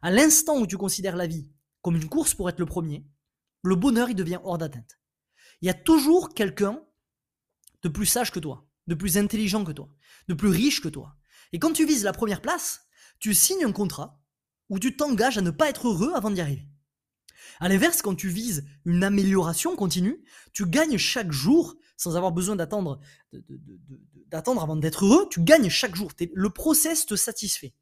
À 0.02 0.10
l'instant 0.10 0.58
où 0.58 0.66
tu 0.66 0.76
considères 0.76 1.16
la 1.16 1.26
vie 1.26 1.48
comme 1.82 1.96
une 1.96 2.08
course 2.08 2.34
pour 2.34 2.48
être 2.48 2.58
le 2.58 2.66
premier, 2.66 3.06
le 3.62 3.76
bonheur, 3.76 4.08
il 4.10 4.14
devient 4.14 4.40
hors 4.42 4.58
d'atteinte. 4.58 5.00
Il 5.60 5.66
y 5.66 5.70
a 5.70 5.74
toujours 5.74 6.34
quelqu'un 6.34 6.82
de 7.82 7.88
plus 7.88 8.06
sage 8.06 8.30
que 8.30 8.40
toi, 8.40 8.66
de 8.86 8.94
plus 8.94 9.18
intelligent 9.18 9.64
que 9.64 9.72
toi, 9.72 9.88
de 10.28 10.34
plus 10.34 10.48
riche 10.48 10.80
que 10.80 10.88
toi. 10.88 11.16
Et 11.52 11.58
quand 11.58 11.72
tu 11.72 11.86
vises 11.86 12.04
la 12.04 12.12
première 12.12 12.40
place, 12.40 12.86
tu 13.18 13.34
signes 13.34 13.64
un 13.64 13.72
contrat 13.72 14.20
où 14.68 14.78
tu 14.78 14.96
t'engages 14.96 15.38
à 15.38 15.42
ne 15.42 15.50
pas 15.50 15.68
être 15.68 15.88
heureux 15.88 16.12
avant 16.14 16.30
d'y 16.30 16.40
arriver. 16.40 16.66
À 17.58 17.68
l'inverse, 17.68 18.00
quand 18.00 18.14
tu 18.14 18.28
vises 18.28 18.64
une 18.84 19.04
amélioration 19.04 19.76
continue, 19.76 20.24
tu 20.52 20.66
gagnes 20.66 20.96
chaque 20.96 21.32
jour 21.32 21.76
sans 21.96 22.16
avoir 22.16 22.32
besoin 22.32 22.56
d'attendre, 22.56 23.00
d'attendre 24.28 24.62
avant 24.62 24.76
d'être 24.76 25.04
heureux. 25.04 25.28
Tu 25.30 25.42
gagnes 25.42 25.68
chaque 25.68 25.94
jour. 25.94 26.12
Le 26.32 26.50
process 26.50 27.04
te 27.04 27.16
satisfait. 27.16 27.74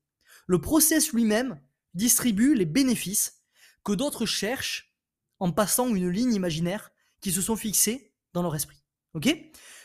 Le 0.47 0.61
process 0.61 1.13
lui-même 1.13 1.61
distribue 1.95 2.55
les 2.55 2.65
bénéfices 2.65 3.38
que 3.85 3.93
d'autres 3.93 4.27
cherchent 4.27 4.95
en 5.41 5.53
passant 5.53 5.95
une 5.95 6.09
ligne 6.09 6.35
imaginaire 6.35 6.91
qui 7.21 7.33
se 7.33 7.43
sont 7.43 7.57
fixées 7.57 8.15
dans 8.33 8.43
leur 8.43 8.55
esprit. 8.55 8.83
Ok? 9.15 9.35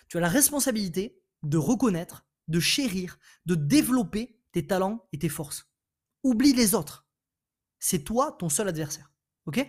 Tu 0.08 0.18
as 0.18 0.22
la 0.22 0.30
responsabilité 0.30 1.22
de 1.44 1.58
reconnaître 1.58 2.26
de 2.48 2.60
chérir, 2.60 3.20
de 3.46 3.56
développer 3.56 4.40
tes 4.52 4.68
talents 4.68 5.08
et 5.12 5.20
tes 5.20 5.30
forces. 5.30 5.72
Oublie 6.24 6.54
les 6.54 6.76
autres. 6.76 7.08
C'est 7.80 8.04
toi 8.04 8.36
ton 8.40 8.50
seul 8.50 8.68
adversaire. 8.68 9.12
Ok? 9.46 9.66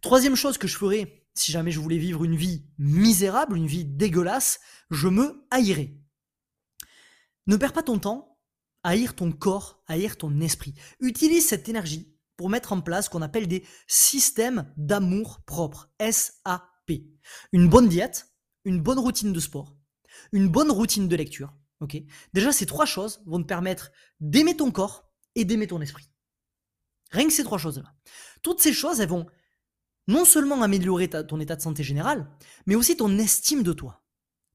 Troisième 0.00 0.36
chose 0.36 0.58
que 0.58 0.68
je 0.68 0.76
ferais 0.76 1.26
si 1.34 1.52
jamais 1.52 1.70
je 1.70 1.80
voulais 1.80 1.98
vivre 1.98 2.24
une 2.24 2.36
vie 2.36 2.66
misérable, 2.78 3.56
une 3.56 3.66
vie 3.66 3.84
dégueulasse, 3.84 4.58
je 4.90 5.08
me 5.08 5.46
haïrais. 5.50 5.94
Ne 7.46 7.56
perds 7.56 7.74
pas 7.74 7.82
ton 7.82 7.98
temps 7.98 8.38
à 8.82 8.90
haïr 8.90 9.14
ton 9.14 9.32
corps, 9.32 9.82
à 9.86 9.94
haïr 9.94 10.16
ton 10.16 10.40
esprit. 10.40 10.74
Utilise 11.00 11.46
cette 11.46 11.68
énergie 11.68 12.15
pour 12.36 12.50
mettre 12.50 12.72
en 12.72 12.80
place 12.80 13.06
ce 13.06 13.10
qu'on 13.10 13.22
appelle 13.22 13.48
des 13.48 13.64
systèmes 13.86 14.72
d'amour 14.76 15.40
propre, 15.46 15.90
SAP. 16.00 16.92
Une 17.52 17.68
bonne 17.68 17.88
diète, 17.88 18.28
une 18.64 18.80
bonne 18.80 18.98
routine 18.98 19.32
de 19.32 19.40
sport, 19.40 19.76
une 20.32 20.48
bonne 20.48 20.70
routine 20.70 21.08
de 21.08 21.16
lecture. 21.16 21.52
Ok? 21.80 21.96
Déjà, 22.32 22.52
ces 22.52 22.66
trois 22.66 22.86
choses 22.86 23.22
vont 23.26 23.42
te 23.42 23.46
permettre 23.46 23.90
d'aimer 24.20 24.56
ton 24.56 24.70
corps 24.70 25.10
et 25.34 25.44
d'aimer 25.44 25.66
ton 25.66 25.80
esprit. 25.80 26.10
Rien 27.10 27.26
que 27.26 27.32
ces 27.32 27.44
trois 27.44 27.58
choses-là. 27.58 27.94
Toutes 28.42 28.60
ces 28.60 28.72
choses, 28.72 29.00
elles 29.00 29.08
vont 29.08 29.26
non 30.08 30.24
seulement 30.24 30.62
améliorer 30.62 31.08
ton 31.08 31.40
état 31.40 31.56
de 31.56 31.62
santé 31.62 31.82
général, 31.82 32.30
mais 32.66 32.74
aussi 32.74 32.96
ton 32.96 33.18
estime 33.18 33.62
de 33.62 33.72
toi. 33.72 34.04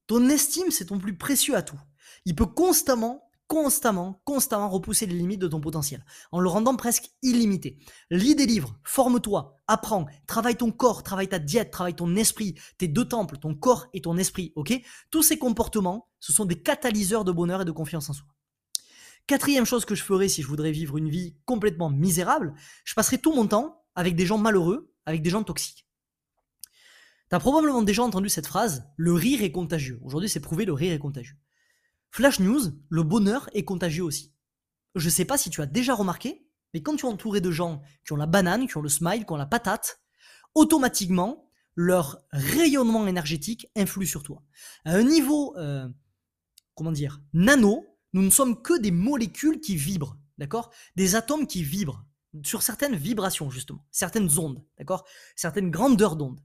Ton 0.06 0.28
estime, 0.28 0.70
c'est 0.70 0.86
ton 0.86 0.98
plus 0.98 1.16
précieux 1.16 1.56
atout. 1.56 1.78
Il 2.24 2.34
peut 2.34 2.46
constamment, 2.46 3.30
constamment, 3.52 4.22
constamment 4.24 4.70
repousser 4.70 5.04
les 5.04 5.14
limites 5.14 5.38
de 5.38 5.46
ton 5.46 5.60
potentiel, 5.60 6.02
en 6.30 6.40
le 6.40 6.48
rendant 6.48 6.74
presque 6.74 7.10
illimité. 7.20 7.78
Lis 8.10 8.34
des 8.34 8.46
livres, 8.46 8.80
forme-toi, 8.82 9.60
apprends, 9.66 10.06
travaille 10.26 10.56
ton 10.56 10.72
corps, 10.72 11.02
travaille 11.02 11.28
ta 11.28 11.38
diète, 11.38 11.70
travaille 11.70 11.94
ton 11.94 12.16
esprit, 12.16 12.54
tes 12.78 12.88
deux 12.88 13.04
temples, 13.06 13.36
ton 13.36 13.54
corps 13.54 13.88
et 13.92 14.00
ton 14.00 14.16
esprit, 14.16 14.54
ok? 14.56 14.72
Tous 15.10 15.22
ces 15.22 15.36
comportements, 15.36 16.08
ce 16.18 16.32
sont 16.32 16.46
des 16.46 16.62
catalyseurs 16.62 17.26
de 17.26 17.32
bonheur 17.32 17.60
et 17.60 17.66
de 17.66 17.72
confiance 17.72 18.08
en 18.08 18.14
soi. 18.14 18.26
Quatrième 19.26 19.66
chose 19.66 19.84
que 19.84 19.94
je 19.94 20.02
ferais 20.02 20.28
si 20.28 20.40
je 20.40 20.48
voudrais 20.48 20.72
vivre 20.72 20.96
une 20.96 21.10
vie 21.10 21.36
complètement 21.44 21.90
misérable, 21.90 22.54
je 22.84 22.94
passerai 22.94 23.18
tout 23.18 23.34
mon 23.34 23.46
temps 23.46 23.84
avec 23.94 24.16
des 24.16 24.24
gens 24.24 24.38
malheureux 24.38 24.94
avec 25.04 25.20
des 25.20 25.28
gens 25.28 25.42
toxiques. 25.42 25.86
T'as 27.28 27.38
probablement 27.38 27.82
déjà 27.82 28.02
entendu 28.02 28.30
cette 28.30 28.46
phrase, 28.46 28.88
le 28.96 29.12
rire 29.12 29.42
est 29.42 29.52
contagieux. 29.52 30.00
Aujourd'hui, 30.04 30.30
c'est 30.30 30.40
prouvé, 30.40 30.64
le 30.64 30.72
rire 30.72 30.94
est 30.94 30.98
contagieux. 30.98 31.36
Flash 32.14 32.40
news, 32.40 32.60
le 32.90 33.02
bonheur 33.04 33.48
est 33.54 33.64
contagieux 33.64 34.04
aussi. 34.04 34.34
Je 34.94 35.08
sais 35.08 35.24
pas 35.24 35.38
si 35.38 35.48
tu 35.48 35.62
as 35.62 35.66
déjà 35.66 35.94
remarqué, 35.94 36.46
mais 36.74 36.82
quand 36.82 36.94
tu 36.94 37.06
es 37.06 37.08
entouré 37.08 37.40
de 37.40 37.50
gens 37.50 37.80
qui 38.04 38.12
ont 38.12 38.16
la 38.16 38.26
banane, 38.26 38.68
qui 38.68 38.76
ont 38.76 38.82
le 38.82 38.90
smile, 38.90 39.24
qui 39.24 39.32
ont 39.32 39.36
la 39.36 39.46
patate, 39.46 40.02
automatiquement, 40.54 41.48
leur 41.74 42.20
rayonnement 42.30 43.06
énergétique 43.06 43.66
influe 43.76 44.06
sur 44.06 44.22
toi. 44.22 44.42
À 44.84 44.92
un 44.92 45.04
niveau, 45.04 45.56
euh, 45.56 45.88
comment 46.74 46.92
dire, 46.92 47.22
nano, 47.32 47.86
nous 48.12 48.20
ne 48.20 48.28
sommes 48.28 48.60
que 48.60 48.78
des 48.78 48.90
molécules 48.90 49.58
qui 49.58 49.76
vibrent, 49.76 50.18
d'accord? 50.36 50.70
Des 50.96 51.16
atomes 51.16 51.46
qui 51.46 51.62
vibrent 51.62 52.04
sur 52.44 52.60
certaines 52.60 52.94
vibrations, 52.94 53.48
justement, 53.48 53.86
certaines 53.90 54.38
ondes, 54.38 54.62
d'accord? 54.76 55.06
Certaines 55.34 55.70
grandeurs 55.70 56.16
d'ondes. 56.16 56.40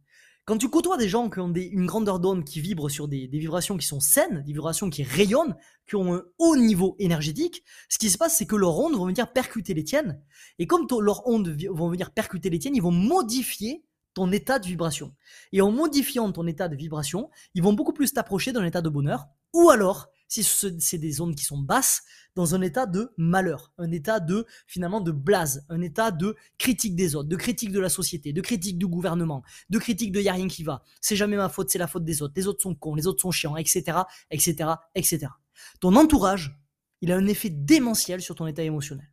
Quand 0.47 0.57
tu 0.57 0.69
côtoies 0.69 0.95
des 0.95 1.09
gens 1.09 1.29
qui 1.29 1.41
ont 1.41 1.53
une 1.53 1.87
grandeur 1.87 2.21
d'onde 2.21 2.45
qui 2.45 2.61
vibre 2.61 2.89
sur 2.89 3.09
des, 3.09 3.27
vibrations 3.27 3.75
qui 3.75 3.85
sont 3.85 3.99
saines, 3.99 4.43
des 4.45 4.53
vibrations 4.53 4.89
qui 4.89 5.03
rayonnent, 5.03 5.57
qui 5.85 5.97
ont 5.97 6.15
un 6.15 6.23
haut 6.37 6.55
niveau 6.55 6.95
énergétique, 6.99 7.65
ce 7.89 7.97
qui 7.97 8.09
se 8.09 8.17
passe, 8.17 8.37
c'est 8.37 8.45
que 8.45 8.55
leurs 8.55 8.79
ondes 8.79 8.95
vont 8.95 9.07
venir 9.07 9.33
percuter 9.33 9.73
les 9.73 9.83
tiennes. 9.83 10.21
Et 10.57 10.65
comme 10.65 10.87
leurs 11.01 11.27
ondes 11.27 11.49
vont 11.69 11.89
venir 11.89 12.11
percuter 12.11 12.49
les 12.49 12.59
tiennes, 12.59 12.77
ils 12.77 12.81
vont 12.81 12.91
modifier 12.91 13.83
ton 14.13 14.31
état 14.31 14.57
de 14.57 14.65
vibration. 14.65 15.13
Et 15.51 15.59
en 15.59 15.69
modifiant 15.69 16.31
ton 16.31 16.47
état 16.47 16.69
de 16.69 16.77
vibration, 16.77 17.29
ils 17.53 17.61
vont 17.61 17.73
beaucoup 17.73 17.91
plus 17.91 18.13
t'approcher 18.13 18.53
d'un 18.53 18.63
état 18.63 18.81
de 18.81 18.87
bonheur. 18.87 19.27
Ou 19.53 19.69
alors, 19.69 20.07
si 20.27 20.43
c'est 20.43 20.97
des 20.97 21.21
ondes 21.21 21.35
qui 21.35 21.43
sont 21.43 21.57
basses, 21.57 22.03
dans 22.35 22.53
un 22.53 22.61
état 22.61 22.85
de 22.85 23.11
malheur, 23.17 23.73
un 23.79 23.91
état 23.91 24.19
de 24.19 24.45
finalement 24.67 25.01
de 25.01 25.11
blase, 25.11 25.65
un 25.69 25.81
état 25.81 26.11
de 26.11 26.35
critique 26.59 26.95
des 26.95 27.15
autres, 27.15 27.29
de 27.29 27.35
critique 27.35 27.71
de 27.71 27.79
la 27.79 27.89
société, 27.89 28.31
de 28.31 28.41
critique 28.41 28.77
du 28.77 28.85
gouvernement, 28.85 29.43
de 29.69 29.79
critique 29.79 30.11
de 30.11 30.21
y 30.21 30.29
a 30.29 30.33
rien 30.33 30.47
qui 30.47 30.63
va, 30.63 30.83
c'est 31.01 31.15
jamais 31.15 31.35
ma 31.35 31.49
faute, 31.49 31.69
c'est 31.71 31.79
la 31.79 31.87
faute 31.87 32.03
des 32.03 32.21
autres, 32.21 32.33
les 32.35 32.47
autres 32.47 32.61
sont 32.61 32.75
cons, 32.75 32.93
les 32.93 33.07
autres 33.07 33.21
sont 33.21 33.31
chiants, 33.31 33.57
etc., 33.57 33.99
etc., 34.29 34.69
etc. 34.93 35.27
Ton 35.79 35.95
entourage, 35.95 36.59
il 37.01 37.11
a 37.11 37.15
un 37.15 37.25
effet 37.25 37.49
démentiel 37.49 38.21
sur 38.21 38.35
ton 38.35 38.45
état 38.45 38.63
émotionnel. 38.63 39.09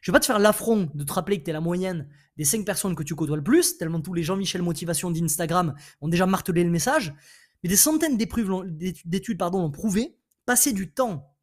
Je 0.00 0.10
vais 0.10 0.16
pas 0.16 0.20
te 0.20 0.26
faire 0.26 0.38
l'affront 0.38 0.90
de 0.94 1.04
te 1.04 1.12
rappeler 1.12 1.38
que 1.38 1.44
tu 1.44 1.50
es 1.50 1.52
la 1.52 1.60
moyenne 1.60 2.08
des 2.36 2.44
5 2.44 2.64
personnes 2.64 2.94
que 2.94 3.02
tu 3.02 3.14
côtoies 3.14 3.36
le 3.36 3.42
plus, 3.42 3.76
tellement 3.76 4.00
tous 4.00 4.14
les 4.14 4.22
Jean-Michel 4.22 4.62
Motivation 4.62 5.10
d'Instagram 5.10 5.74
ont 6.00 6.08
déjà 6.08 6.26
martelé 6.26 6.64
le 6.64 6.70
message. 6.70 7.12
Mais 7.62 7.68
des 7.68 7.76
centaines 7.76 8.16
d'études 8.16 9.40
l'ont 9.40 9.70
prouvé, 9.70 10.18
passer 10.46 10.72
du 10.72 10.92
temps 10.92 11.36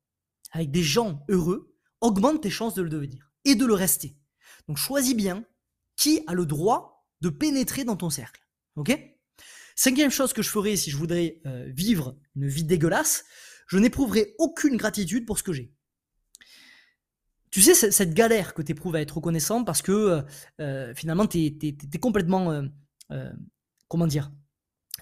avec 0.51 0.71
des 0.71 0.83
gens 0.83 1.23
heureux 1.29 1.75
augmente 2.01 2.41
tes 2.41 2.49
chances 2.49 2.73
de 2.73 2.81
le 2.81 2.89
devenir 2.89 3.31
et 3.45 3.55
de 3.55 3.65
le 3.65 3.73
rester. 3.73 4.17
Donc 4.67 4.77
choisis 4.77 5.15
bien 5.15 5.45
qui 5.95 6.21
a 6.27 6.33
le 6.33 6.45
droit 6.45 7.07
de 7.21 7.29
pénétrer 7.29 7.83
dans 7.83 7.95
ton 7.95 8.09
cercle. 8.09 8.41
Ok? 8.75 8.97
Cinquième 9.75 10.11
chose 10.11 10.33
que 10.33 10.41
je 10.41 10.49
ferais 10.49 10.75
si 10.75 10.89
je 10.89 10.97
voudrais 10.97 11.39
euh, 11.45 11.65
vivre 11.69 12.17
une 12.35 12.47
vie 12.47 12.63
dégueulasse, 12.63 13.25
je 13.67 13.77
n'éprouverai 13.77 14.35
aucune 14.39 14.77
gratitude 14.77 15.25
pour 15.25 15.37
ce 15.37 15.43
que 15.43 15.53
j'ai. 15.53 15.71
Tu 17.51 17.61
sais, 17.61 17.91
cette 17.91 18.13
galère 18.13 18.53
que 18.53 18.61
tu 18.61 18.71
éprouves 18.71 18.95
à 18.95 19.01
être 19.01 19.15
reconnaissant 19.15 19.63
parce 19.63 19.81
que 19.81 19.91
euh, 19.91 20.21
euh, 20.59 20.93
finalement, 20.95 21.27
tu 21.27 21.39
es, 21.39 21.99
complètement. 21.99 22.63
comment 23.87 24.07
dire? 24.07 24.31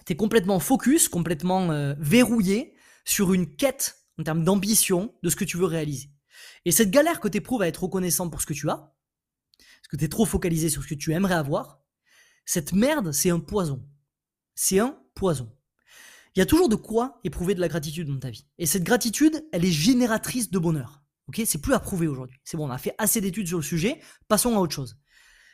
Tu 0.06 0.12
es 0.12 0.16
complètement 0.16 0.60
focus, 0.60 1.08
complètement 1.08 1.70
euh, 1.72 1.94
verrouillé 1.98 2.74
sur 3.04 3.34
une 3.34 3.56
quête 3.56 4.06
en 4.18 4.22
termes 4.22 4.44
d'ambition 4.44 5.14
de 5.22 5.28
ce 5.28 5.36
que 5.36 5.44
tu 5.44 5.56
veux 5.56 5.66
réaliser. 5.66 6.10
Et 6.64 6.72
cette 6.72 6.90
galère 6.90 7.20
que 7.20 7.28
tu 7.28 7.38
éprouves 7.38 7.62
à 7.62 7.68
être 7.68 7.82
reconnaissant 7.82 8.30
pour 8.30 8.40
ce 8.40 8.46
que 8.46 8.54
tu 8.54 8.70
as, 8.70 8.94
parce 9.58 9.88
que 9.90 9.96
tu 9.96 10.04
es 10.04 10.08
trop 10.08 10.24
focalisé 10.24 10.68
sur 10.68 10.82
ce 10.82 10.88
que 10.88 10.94
tu 10.94 11.12
aimerais 11.12 11.34
avoir, 11.34 11.80
cette 12.44 12.72
merde, 12.72 13.12
c'est 13.12 13.30
un 13.30 13.40
poison. 13.40 13.84
C'est 14.54 14.78
un 14.78 14.98
poison. 15.14 15.52
Il 16.34 16.38
y 16.38 16.42
a 16.42 16.46
toujours 16.46 16.68
de 16.68 16.76
quoi 16.76 17.20
éprouver 17.24 17.54
de 17.54 17.60
la 17.60 17.68
gratitude 17.68 18.08
dans 18.08 18.18
ta 18.18 18.30
vie. 18.30 18.46
Et 18.58 18.66
cette 18.66 18.84
gratitude, 18.84 19.46
elle 19.52 19.64
est 19.64 19.70
génératrice 19.70 20.50
de 20.50 20.58
bonheur. 20.58 21.02
Ok, 21.28 21.40
c'est 21.44 21.60
plus 21.60 21.74
à 21.74 21.80
prouver 21.80 22.06
aujourd'hui. 22.06 22.38
C'est 22.44 22.56
bon, 22.56 22.68
on 22.68 22.70
a 22.70 22.78
fait 22.78 22.94
assez 22.98 23.20
d'études 23.20 23.48
sur 23.48 23.58
le 23.58 23.64
sujet. 23.64 24.00
Passons 24.28 24.54
à 24.56 24.60
autre 24.60 24.74
chose. 24.74 24.96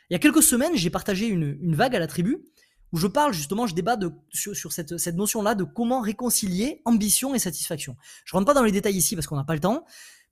Il 0.09 0.13
y 0.13 0.15
a 0.15 0.19
quelques 0.19 0.43
semaines, 0.43 0.75
j'ai 0.75 0.89
partagé 0.89 1.27
une, 1.27 1.57
une, 1.61 1.75
vague 1.75 1.95
à 1.95 1.99
la 1.99 2.07
tribu 2.07 2.37
où 2.93 2.97
je 2.97 3.07
parle 3.07 3.33
justement, 3.33 3.65
je 3.65 3.73
débat 3.73 3.97
de, 3.97 4.11
sur, 4.31 4.71
cette, 4.71 4.97
cette 4.97 5.15
notion-là 5.15 5.55
de 5.55 5.63
comment 5.63 5.99
réconcilier 5.99 6.81
ambition 6.85 7.33
et 7.33 7.39
satisfaction. 7.39 7.97
Je 8.23 8.33
rentre 8.33 8.45
pas 8.45 8.53
dans 8.53 8.63
les 8.63 8.71
détails 8.71 8.95
ici 8.95 9.15
parce 9.15 9.25
qu'on 9.25 9.35
n'a 9.35 9.43
pas 9.43 9.55
le 9.55 9.59
temps, 9.59 9.83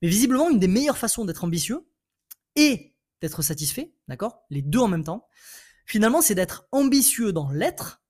mais 0.02 0.08
visiblement, 0.08 0.50
une 0.50 0.60
des 0.60 0.68
meilleures 0.68 0.98
façons 0.98 1.26
d'être 1.26 1.44
ambitieux 1.44 1.90
et 2.56 2.96
d'être 3.20 3.42
satisfait, 3.42 3.94
d'accord 4.08 4.46
Les 4.52 4.62
deux 4.62 4.80
en 4.80 4.88
même 4.88 5.04
temps, 5.04 5.28
finalement, 5.88 6.22
c'est 6.22 6.36
d'être 6.36 6.68
ambitieux 6.72 7.34
dans 7.34 7.50
l'être 7.50 8.04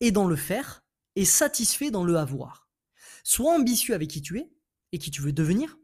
et 0.00 0.10
dans 0.10 0.26
le 0.26 0.36
faire 0.36 0.84
et 1.14 1.24
satisfait 1.24 1.92
dans 1.92 2.04
le 2.04 2.16
avoir. 2.16 2.68
Sois 3.22 3.54
ambitieux 3.54 3.94
avec 3.94 4.10
qui 4.10 4.22
tu 4.22 4.38
es 4.38 4.50
et 4.90 4.98
qui 4.98 5.12
tu 5.12 5.22
veux 5.22 5.32
devenir, 5.32 5.78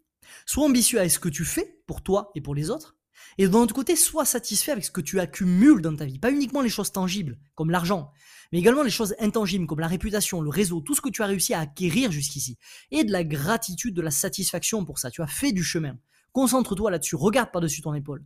sois 0.46 0.64
ambitieux 0.64 0.98
avec 0.98 1.12
ce 1.12 1.20
que 1.20 1.28
tu 1.28 1.44
fais 1.44 1.80
pour 1.86 2.02
toi 2.02 2.32
et 2.34 2.40
pour 2.40 2.56
les 2.56 2.70
autres, 2.70 2.96
et 3.38 3.48
d'un 3.48 3.58
autre 3.58 3.74
côté, 3.74 3.96
sois 3.96 4.24
satisfait 4.24 4.72
avec 4.72 4.84
ce 4.84 4.90
que 4.90 5.00
tu 5.00 5.20
accumules 5.20 5.82
dans 5.82 5.94
ta 5.94 6.04
vie. 6.04 6.18
Pas 6.18 6.30
uniquement 6.30 6.60
les 6.60 6.68
choses 6.68 6.92
tangibles, 6.92 7.38
comme 7.54 7.70
l'argent, 7.70 8.12
mais 8.52 8.58
également 8.58 8.82
les 8.82 8.90
choses 8.90 9.14
intangibles, 9.18 9.66
comme 9.66 9.80
la 9.80 9.86
réputation, 9.86 10.40
le 10.40 10.50
réseau, 10.50 10.80
tout 10.80 10.94
ce 10.94 11.00
que 11.00 11.08
tu 11.08 11.22
as 11.22 11.26
réussi 11.26 11.54
à 11.54 11.60
acquérir 11.60 12.10
jusqu'ici. 12.10 12.58
Et 12.90 13.04
de 13.04 13.12
la 13.12 13.24
gratitude, 13.24 13.94
de 13.94 14.02
la 14.02 14.10
satisfaction 14.10 14.84
pour 14.84 14.98
ça. 14.98 15.10
Tu 15.10 15.22
as 15.22 15.26
fait 15.26 15.52
du 15.52 15.62
chemin. 15.62 15.96
Concentre-toi 16.32 16.90
là-dessus. 16.90 17.16
Regarde 17.16 17.50
par-dessus 17.50 17.82
ton 17.82 17.94
épaule. 17.94 18.24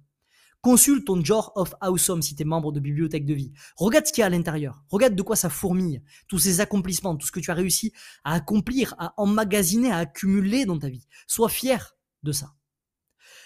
Consulte 0.64 1.04
ton 1.04 1.22
Jar 1.22 1.52
of 1.56 1.74
Awesome 1.82 2.22
si 2.22 2.34
tu 2.34 2.40
es 2.40 2.46
membre 2.46 2.72
de 2.72 2.80
Bibliothèque 2.80 3.26
de 3.26 3.34
Vie. 3.34 3.52
Regarde 3.76 4.06
ce 4.06 4.12
qu'il 4.14 4.22
y 4.22 4.24
a 4.24 4.28
à 4.28 4.30
l'intérieur. 4.30 4.82
Regarde 4.88 5.14
de 5.14 5.22
quoi 5.22 5.36
ça 5.36 5.50
fourmille. 5.50 6.02
Tous 6.26 6.38
ces 6.38 6.60
accomplissements, 6.60 7.16
tout 7.16 7.26
ce 7.26 7.32
que 7.32 7.40
tu 7.40 7.50
as 7.50 7.54
réussi 7.54 7.92
à 8.24 8.32
accomplir, 8.32 8.94
à 8.98 9.12
emmagasiner, 9.18 9.90
à 9.90 9.98
accumuler 9.98 10.64
dans 10.64 10.78
ta 10.78 10.88
vie. 10.88 11.06
Sois 11.26 11.50
fier 11.50 11.98
de 12.22 12.32
ça. 12.32 12.54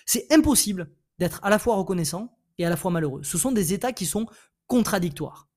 C'est 0.07 0.33
impossible 0.33 0.93
d'être 1.19 1.41
à 1.43 1.51
la 1.51 1.59
fois 1.59 1.77
reconnaissant 1.77 2.37
et 2.59 2.65
à 2.65 2.71
la 2.71 2.77
fois 2.77 2.91
malheureux. 2.91 3.23
Ce 3.23 3.39
sont 3.39 3.53
des 3.53 3.73
états 3.73 3.93
qui 3.93 4.07
sont 4.07 4.27
contradictoires. 4.67 5.49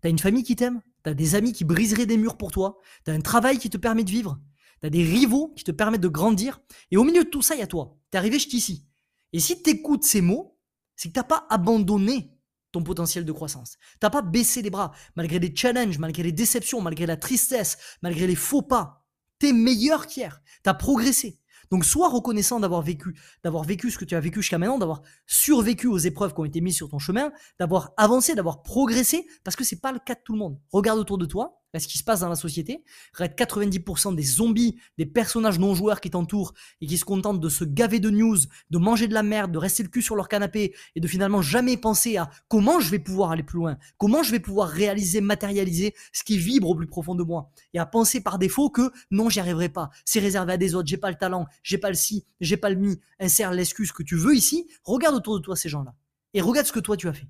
T'as 0.00 0.10
une 0.10 0.18
famille 0.18 0.42
qui 0.42 0.56
t'aime, 0.56 0.82
t'as 1.02 1.14
des 1.14 1.34
amis 1.34 1.52
qui 1.52 1.64
briseraient 1.64 2.06
des 2.06 2.16
murs 2.16 2.36
pour 2.36 2.52
toi, 2.52 2.78
t'as 3.04 3.12
un 3.12 3.20
travail 3.20 3.58
qui 3.58 3.70
te 3.70 3.76
permet 3.78 4.04
de 4.04 4.10
vivre, 4.10 4.38
t'as 4.80 4.90
des 4.90 5.02
rivaux 5.02 5.52
qui 5.56 5.64
te 5.64 5.70
permettent 5.70 6.02
de 6.02 6.08
grandir, 6.08 6.60
et 6.90 6.96
au 6.96 7.04
milieu 7.04 7.24
de 7.24 7.30
tout 7.30 7.42
ça, 7.42 7.54
il 7.54 7.60
y 7.60 7.62
a 7.62 7.66
toi. 7.66 7.96
T'es 8.10 8.18
arrivé 8.18 8.38
jusqu'ici. 8.38 8.86
Et 9.32 9.40
si 9.40 9.62
t'écoutes 9.62 10.04
ces 10.04 10.20
mots, 10.20 10.58
c'est 10.96 11.08
que 11.08 11.14
t'as 11.14 11.24
pas 11.24 11.46
abandonné 11.50 12.32
ton 12.72 12.82
potentiel 12.82 13.24
de 13.24 13.32
croissance. 13.32 13.78
T'as 14.00 14.10
pas 14.10 14.22
baissé 14.22 14.62
les 14.62 14.70
bras, 14.70 14.92
malgré 15.14 15.38
les 15.38 15.54
challenges, 15.54 15.98
malgré 15.98 16.22
les 16.22 16.32
déceptions, 16.32 16.80
malgré 16.80 17.06
la 17.06 17.16
tristesse, 17.16 17.78
malgré 18.02 18.26
les 18.26 18.34
faux 18.34 18.62
pas. 18.62 19.04
T'es 19.38 19.52
meilleur 19.52 20.06
qu'hier. 20.06 20.42
T'as 20.62 20.74
progressé. 20.74 21.40
Donc 21.70 21.84
sois 21.84 22.08
reconnaissant 22.08 22.60
d'avoir 22.60 22.82
vécu, 22.82 23.18
d'avoir 23.44 23.64
vécu 23.64 23.90
ce 23.90 23.98
que 23.98 24.04
tu 24.04 24.14
as 24.14 24.20
vécu 24.20 24.40
jusqu'à 24.40 24.58
maintenant, 24.58 24.78
d'avoir 24.78 25.02
survécu 25.26 25.86
aux 25.86 25.98
épreuves 25.98 26.34
qui 26.34 26.40
ont 26.40 26.44
été 26.44 26.60
mises 26.60 26.76
sur 26.76 26.88
ton 26.88 26.98
chemin, 26.98 27.32
d'avoir 27.58 27.92
avancé, 27.96 28.34
d'avoir 28.34 28.62
progressé, 28.62 29.26
parce 29.44 29.56
que 29.56 29.64
c'est 29.64 29.80
pas 29.80 29.92
le 29.92 29.98
cas 29.98 30.14
de 30.14 30.20
tout 30.24 30.32
le 30.32 30.38
monde. 30.38 30.58
Regarde 30.70 30.98
autour 30.98 31.18
de 31.18 31.26
toi, 31.26 31.60
à 31.76 31.80
ce 31.80 31.88
qui 31.88 31.98
se 31.98 32.04
passe 32.04 32.20
dans 32.20 32.28
la 32.28 32.34
société. 32.36 32.82
Regarde 33.14 33.34
90% 33.38 34.14
des 34.14 34.22
zombies, 34.22 34.76
des 34.98 35.06
personnages 35.06 35.58
non 35.58 35.74
joueurs 35.74 36.00
qui 36.00 36.10
t'entourent 36.10 36.54
et 36.80 36.86
qui 36.86 36.98
se 36.98 37.04
contentent 37.04 37.40
de 37.40 37.48
se 37.48 37.64
gaver 37.64 38.00
de 38.00 38.10
news, 38.10 38.38
de 38.70 38.78
manger 38.78 39.08
de 39.08 39.14
la 39.14 39.22
merde, 39.22 39.52
de 39.52 39.58
rester 39.58 39.82
le 39.82 39.88
cul 39.88 40.02
sur 40.02 40.16
leur 40.16 40.28
canapé 40.28 40.74
et 40.94 41.00
de 41.00 41.06
finalement 41.06 41.42
jamais 41.42 41.76
penser 41.76 42.16
à 42.16 42.30
comment 42.48 42.80
je 42.80 42.90
vais 42.90 42.98
pouvoir 42.98 43.30
aller 43.30 43.42
plus 43.42 43.58
loin, 43.58 43.76
comment 43.98 44.22
je 44.22 44.32
vais 44.32 44.40
pouvoir 44.40 44.68
réaliser, 44.68 45.20
matérialiser 45.20 45.94
ce 46.12 46.24
qui 46.24 46.38
vibre 46.38 46.68
au 46.68 46.74
plus 46.74 46.86
profond 46.86 47.14
de 47.14 47.22
moi 47.22 47.50
et 47.74 47.78
à 47.78 47.86
penser 47.86 48.20
par 48.20 48.38
défaut 48.38 48.70
que 48.70 48.90
non, 49.10 49.28
j'y 49.28 49.40
arriverai 49.40 49.68
pas, 49.68 49.90
c'est 50.04 50.20
réservé 50.20 50.54
à 50.54 50.56
des 50.56 50.74
autres, 50.74 50.88
j'ai 50.88 50.96
pas 50.96 51.10
le 51.10 51.16
talent, 51.16 51.46
j'ai 51.62 51.78
pas 51.78 51.88
le 51.88 51.94
si, 51.94 52.26
j'ai 52.40 52.56
pas 52.56 52.70
le 52.70 52.76
mi, 52.76 53.00
insère 53.20 53.52
l'excuse 53.52 53.92
que 53.92 54.02
tu 54.02 54.16
veux 54.16 54.34
ici, 54.34 54.66
regarde 54.82 55.14
autour 55.14 55.38
de 55.38 55.42
toi 55.42 55.56
ces 55.56 55.68
gens-là 55.68 55.94
et 56.34 56.40
regarde 56.40 56.66
ce 56.66 56.72
que 56.72 56.80
toi 56.80 56.96
tu 56.96 57.08
as 57.08 57.12
fait. 57.12 57.28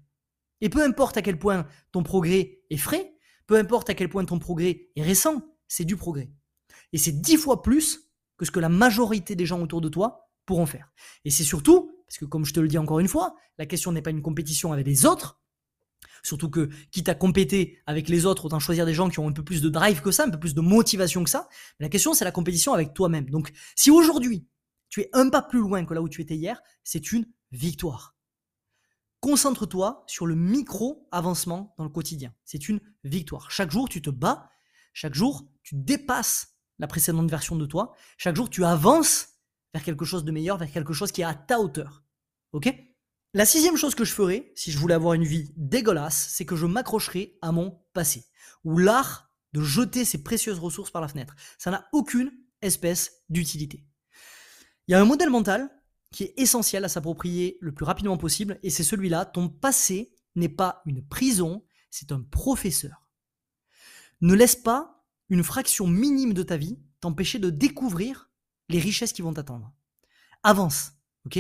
Et 0.61 0.69
peu 0.69 0.83
importe 0.83 1.17
à 1.17 1.23
quel 1.23 1.39
point 1.39 1.67
ton 1.93 2.03
progrès 2.03 2.61
est 2.71 2.77
frais, 2.77 3.16
peu 3.47 3.57
importe 3.57 3.91
à 3.91 3.95
quel 3.95 4.09
point 4.09 4.25
ton 4.25 4.39
progrès 4.39 4.89
est 4.97 5.03
récent, 5.03 5.43
c'est 5.69 5.85
du 5.85 5.97
progrès. 5.97 6.31
Et 6.93 6.99
c'est 6.99 7.13
dix 7.13 7.37
fois 7.37 7.63
plus 7.63 8.11
que 8.37 8.45
ce 8.45 8.51
que 8.51 8.61
la 8.61 8.69
majorité 8.69 9.35
des 9.35 9.47
gens 9.47 9.61
autour 9.61 9.81
de 9.81 9.89
toi 9.89 10.31
pourront 10.45 10.67
faire. 10.67 10.93
Et 11.25 11.31
c'est 11.31 11.45
surtout, 11.45 11.93
parce 12.07 12.19
que 12.19 12.25
comme 12.25 12.45
je 12.45 12.53
te 12.53 12.61
le 12.61 12.69
dis 12.69 12.79
encore 12.79 13.01
une 13.01 13.09
fois, 13.09 13.35
la 13.59 13.67
question 13.67 13.93
n'est 13.93 14.03
pas 14.03 14.11
une 14.11 14.23
compétition 14.23 14.73
avec 14.73 14.87
les 14.87 15.07
autres, 15.07 15.41
surtout 16.23 16.51
que 16.51 16.69
quitte 16.91 17.09
à 17.09 17.15
compéter 17.15 17.79
avec 17.87 18.09
les 18.09 18.27
autres, 18.27 18.45
autant 18.47 18.59
choisir 18.59 18.87
des 18.87 18.95
gens 18.95 19.09
qui 19.09 19.19
ont 19.19 19.29
un 19.29 19.33
peu 19.33 19.45
plus 19.45 19.63
de 19.63 19.69
drive 19.69 20.03
que 20.03 20.11
ça, 20.11 20.25
un 20.25 20.31
peu 20.31 20.39
plus 20.39 20.55
de 20.55 20.61
motivation 20.61 21.25
que 21.25 21.31
ça. 21.31 21.49
La 21.81 21.89
question, 21.89 22.15
c'est 22.15 22.25
la 22.25 22.33
compétition 22.33 22.73
avec 22.73 22.95
toi-même. 22.95 23.31
Donc, 23.31 23.53
si 23.75 23.91
aujourd'hui, 23.91 24.47
tu 24.89 25.01
es 25.01 25.11
un 25.13 25.29
pas 25.31 25.43
plus 25.43 25.61
loin 25.61 25.85
que 25.85 25.95
là 25.95 26.03
où 26.03 26.09
tu 26.09 26.21
étais 26.21 26.37
hier, 26.37 26.61
c'est 26.85 27.13
une 27.13 27.27
victoire. 27.53 28.16
Concentre-toi 29.21 30.05
sur 30.07 30.27
le 30.27 30.35
micro-avancement 30.35 31.75
dans 31.79 31.85
le 31.85 31.91
quotidien. 31.91 32.35
C'est 32.45 32.69
une 32.69 32.81
victoire. 33.05 33.51
Chaque 33.51 33.71
jour, 33.71 33.89
tu 33.89 34.03
te 34.03 34.11
bats. 34.11 34.51
Chaque 34.93 35.15
jour, 35.15 35.49
tu 35.63 35.75
dépasses 35.75 36.57
la 36.79 36.87
précédente 36.87 37.31
version 37.31 37.57
de 37.57 37.67
toi. 37.67 37.95
Chaque 38.19 38.37
jour, 38.37 38.51
tu 38.51 38.65
avances 38.65 39.29
vers 39.73 39.83
quelque 39.83 40.05
chose 40.05 40.25
de 40.25 40.33
meilleur, 40.33 40.59
vers 40.59 40.71
quelque 40.71 40.93
chose 40.93 41.13
qui 41.13 41.23
est 41.23 41.25
à 41.25 41.35
ta 41.35 41.61
hauteur. 41.61 42.05
Ok? 42.53 42.73
La 43.35 43.45
sixième 43.45 43.77
chose 43.77 43.95
que 43.95 44.05
je 44.05 44.13
ferais, 44.13 44.53
si 44.55 44.71
je 44.71 44.79
voulais 44.79 44.95
avoir 44.95 45.15
une 45.15 45.25
vie 45.25 45.53
dégueulasse, 45.57 46.29
c'est 46.31 46.47
que 46.47 46.57
je 46.57 46.65
m'accrocherais 46.65 47.37
à 47.43 47.53
mon 47.53 47.83
passé. 47.93 48.25
Ou 48.65 48.79
l'art 48.79 49.31
de 49.53 49.61
jeter 49.61 50.05
ces 50.05 50.23
précieuses 50.23 50.59
ressources 50.59 50.91
par 50.91 51.03
la 51.03 51.09
fenêtre. 51.09 51.35
Ça 51.59 51.71
n'a 51.71 51.87
aucune 51.93 52.33
espèce 52.63 53.25
d'utilité. 53.29 53.85
Il 54.89 54.93
y 54.93 54.95
a 54.95 55.01
un 55.01 55.05
modèle 55.05 55.31
mental 55.31 55.71
qui 56.17 56.23
est 56.23 56.35
essentiel 56.39 56.83
à 56.83 56.89
s'approprier 56.89 57.59
le 57.61 57.73
plus 57.75 57.85
rapidement 57.85 58.17
possible, 58.17 58.59
et 58.63 58.71
c'est 58.71 58.83
celui-là, 58.83 59.27
ton 59.27 59.51
passé 59.51 60.15
n'est 60.35 60.49
pas 60.49 60.81
une 60.87 61.07
prison, 61.07 61.63
c'est 61.91 62.11
un 62.11 62.23
professeur. 62.23 63.11
Ne 64.23 64.33
laisse 64.33 64.57
pas 64.57 65.05
une 65.29 65.45
fraction 65.45 65.87
minime 65.87 66.33
de 66.33 66.43
ta 66.43 66.57
vie 66.57 66.79
t'empêcher 67.01 67.39
de 67.39 67.51
découvrir 67.51 68.31
les 68.71 68.79
richesses 68.79 69.13
qui 69.13 69.21
vont 69.21 69.35
t'attendre. 69.35 69.75
Avance, 70.43 70.93
ok? 71.27 71.39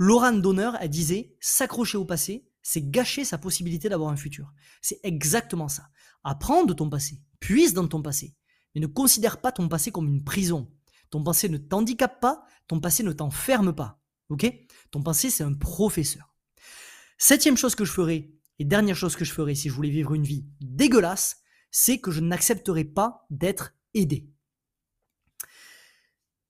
Donner, 0.00 0.70
disait, 0.88 1.36
s'accrocher 1.38 1.98
au 1.98 2.06
passé, 2.06 2.48
c'est 2.62 2.90
gâcher 2.90 3.26
sa 3.26 3.36
possibilité 3.36 3.90
d'avoir 3.90 4.10
un 4.10 4.16
futur. 4.16 4.54
C'est 4.80 5.00
exactement 5.02 5.68
ça. 5.68 5.90
Apprends 6.22 6.64
de 6.64 6.72
ton 6.72 6.88
passé, 6.88 7.20
puise 7.40 7.74
dans 7.74 7.88
ton 7.88 8.00
passé, 8.00 8.34
mais 8.74 8.80
ne 8.80 8.86
considère 8.86 9.42
pas 9.42 9.52
ton 9.52 9.68
passé 9.68 9.90
comme 9.90 10.08
une 10.08 10.24
prison. 10.24 10.72
Ton 11.10 11.22
passé 11.22 11.50
ne 11.50 11.58
t'handicape 11.58 12.22
pas, 12.22 12.46
ton 12.68 12.80
passé 12.80 13.02
ne 13.02 13.12
t'enferme 13.12 13.74
pas. 13.74 14.00
Ok? 14.28 14.46
Ton 14.90 15.02
passé, 15.02 15.30
c'est 15.30 15.44
un 15.44 15.54
professeur. 15.54 16.34
Septième 17.18 17.56
chose 17.56 17.74
que 17.74 17.84
je 17.84 17.92
ferai, 17.92 18.32
et 18.58 18.64
dernière 18.64 18.96
chose 18.96 19.16
que 19.16 19.24
je 19.24 19.32
ferai 19.32 19.54
si 19.54 19.68
je 19.68 19.74
voulais 19.74 19.90
vivre 19.90 20.14
une 20.14 20.24
vie 20.24 20.46
dégueulasse, 20.60 21.42
c'est 21.70 21.98
que 21.98 22.10
je 22.10 22.20
n'accepterai 22.20 22.84
pas 22.84 23.26
d'être 23.30 23.74
aidé. 23.94 24.30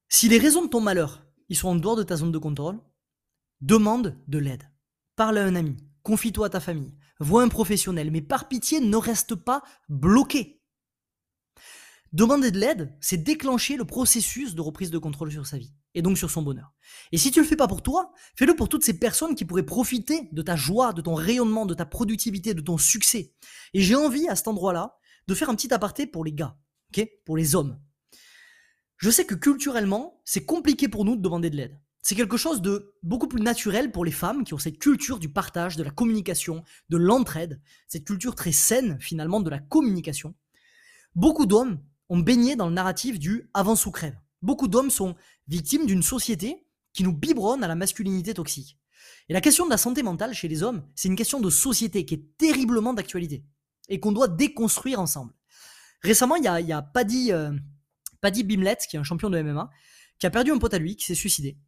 Si 0.08 0.28
les 0.28 0.38
raisons 0.38 0.64
de 0.64 0.70
ton 0.70 0.80
malheur, 0.80 1.26
ils 1.48 1.56
sont 1.56 1.68
en 1.68 1.74
dehors 1.74 1.96
de 1.96 2.02
ta 2.02 2.16
zone 2.16 2.32
de 2.32 2.38
contrôle, 2.38 2.80
demande 3.60 4.20
de 4.28 4.38
l'aide. 4.38 4.70
Parle 5.16 5.38
à 5.38 5.44
un 5.44 5.54
ami, 5.54 5.76
confie-toi 6.02 6.46
à 6.46 6.50
ta 6.50 6.60
famille, 6.60 6.94
vois 7.20 7.42
un 7.42 7.48
professionnel, 7.48 8.10
mais 8.10 8.22
par 8.22 8.48
pitié, 8.48 8.80
ne 8.80 8.96
reste 8.96 9.34
pas 9.34 9.62
bloqué. 9.88 10.62
Demander 12.14 12.52
de 12.52 12.60
l'aide, 12.60 12.94
c'est 13.00 13.16
déclencher 13.16 13.76
le 13.76 13.84
processus 13.84 14.54
de 14.54 14.60
reprise 14.60 14.92
de 14.92 14.98
contrôle 14.98 15.32
sur 15.32 15.48
sa 15.48 15.58
vie 15.58 15.74
et 15.96 16.00
donc 16.00 16.16
sur 16.16 16.30
son 16.30 16.42
bonheur. 16.42 16.72
Et 17.10 17.18
si 17.18 17.32
tu 17.32 17.40
le 17.40 17.44
fais 17.44 17.56
pas 17.56 17.66
pour 17.66 17.82
toi, 17.82 18.12
fais-le 18.36 18.54
pour 18.54 18.68
toutes 18.68 18.84
ces 18.84 19.00
personnes 19.00 19.34
qui 19.34 19.44
pourraient 19.44 19.64
profiter 19.64 20.28
de 20.30 20.40
ta 20.40 20.54
joie, 20.54 20.92
de 20.92 21.00
ton 21.00 21.16
rayonnement, 21.16 21.66
de 21.66 21.74
ta 21.74 21.84
productivité, 21.84 22.54
de 22.54 22.60
ton 22.60 22.78
succès. 22.78 23.34
Et 23.72 23.80
j'ai 23.80 23.96
envie 23.96 24.28
à 24.28 24.36
cet 24.36 24.46
endroit-là 24.46 24.96
de 25.26 25.34
faire 25.34 25.50
un 25.50 25.56
petit 25.56 25.74
aparté 25.74 26.06
pour 26.06 26.24
les 26.24 26.32
gars, 26.32 26.56
ok, 26.96 27.04
pour 27.24 27.36
les 27.36 27.56
hommes. 27.56 27.80
Je 28.96 29.10
sais 29.10 29.26
que 29.26 29.34
culturellement, 29.34 30.22
c'est 30.24 30.44
compliqué 30.44 30.86
pour 30.86 31.04
nous 31.04 31.16
de 31.16 31.20
demander 31.20 31.50
de 31.50 31.56
l'aide. 31.56 31.80
C'est 32.00 32.14
quelque 32.14 32.36
chose 32.36 32.62
de 32.62 32.94
beaucoup 33.02 33.26
plus 33.26 33.42
naturel 33.42 33.90
pour 33.90 34.04
les 34.04 34.12
femmes 34.12 34.44
qui 34.44 34.54
ont 34.54 34.58
cette 34.58 34.78
culture 34.78 35.18
du 35.18 35.30
partage, 35.30 35.74
de 35.74 35.82
la 35.82 35.90
communication, 35.90 36.62
de 36.90 36.96
l'entraide, 36.96 37.60
cette 37.88 38.04
culture 38.04 38.36
très 38.36 38.52
saine 38.52 38.98
finalement 39.00 39.40
de 39.40 39.50
la 39.50 39.58
communication. 39.58 40.36
Beaucoup 41.16 41.46
d'hommes 41.46 41.80
ont 42.08 42.18
baigné 42.18 42.56
dans 42.56 42.68
le 42.68 42.74
narratif 42.74 43.18
du 43.18 43.50
avance 43.54 43.86
ou 43.86 43.90
crève. 43.90 44.18
Beaucoup 44.42 44.68
d'hommes 44.68 44.90
sont 44.90 45.14
victimes 45.48 45.86
d'une 45.86 46.02
société 46.02 46.66
qui 46.92 47.02
nous 47.02 47.12
biberonne 47.12 47.64
à 47.64 47.68
la 47.68 47.74
masculinité 47.74 48.34
toxique. 48.34 48.78
Et 49.28 49.32
la 49.32 49.40
question 49.40 49.64
de 49.64 49.70
la 49.70 49.78
santé 49.78 50.02
mentale 50.02 50.34
chez 50.34 50.48
les 50.48 50.62
hommes, 50.62 50.82
c'est 50.94 51.08
une 51.08 51.16
question 51.16 51.40
de 51.40 51.50
société 51.50 52.04
qui 52.04 52.14
est 52.14 52.36
terriblement 52.36 52.92
d'actualité 52.92 53.44
et 53.88 54.00
qu'on 54.00 54.12
doit 54.12 54.28
déconstruire 54.28 55.00
ensemble. 55.00 55.32
Récemment, 56.02 56.36
il 56.36 56.44
y 56.44 56.72
a, 56.72 56.82
Paddy, 56.82 57.32
euh, 57.32 57.52
Paddy 58.20 58.44
Bimlet, 58.44 58.76
qui 58.88 58.96
est 58.96 58.98
un 58.98 59.04
champion 59.04 59.30
de 59.30 59.40
MMA, 59.40 59.70
qui 60.18 60.26
a 60.26 60.30
perdu 60.30 60.52
un 60.52 60.58
pote 60.58 60.74
à 60.74 60.78
lui, 60.78 60.96
qui 60.96 61.06
s'est 61.06 61.14
suicidé. 61.14 61.58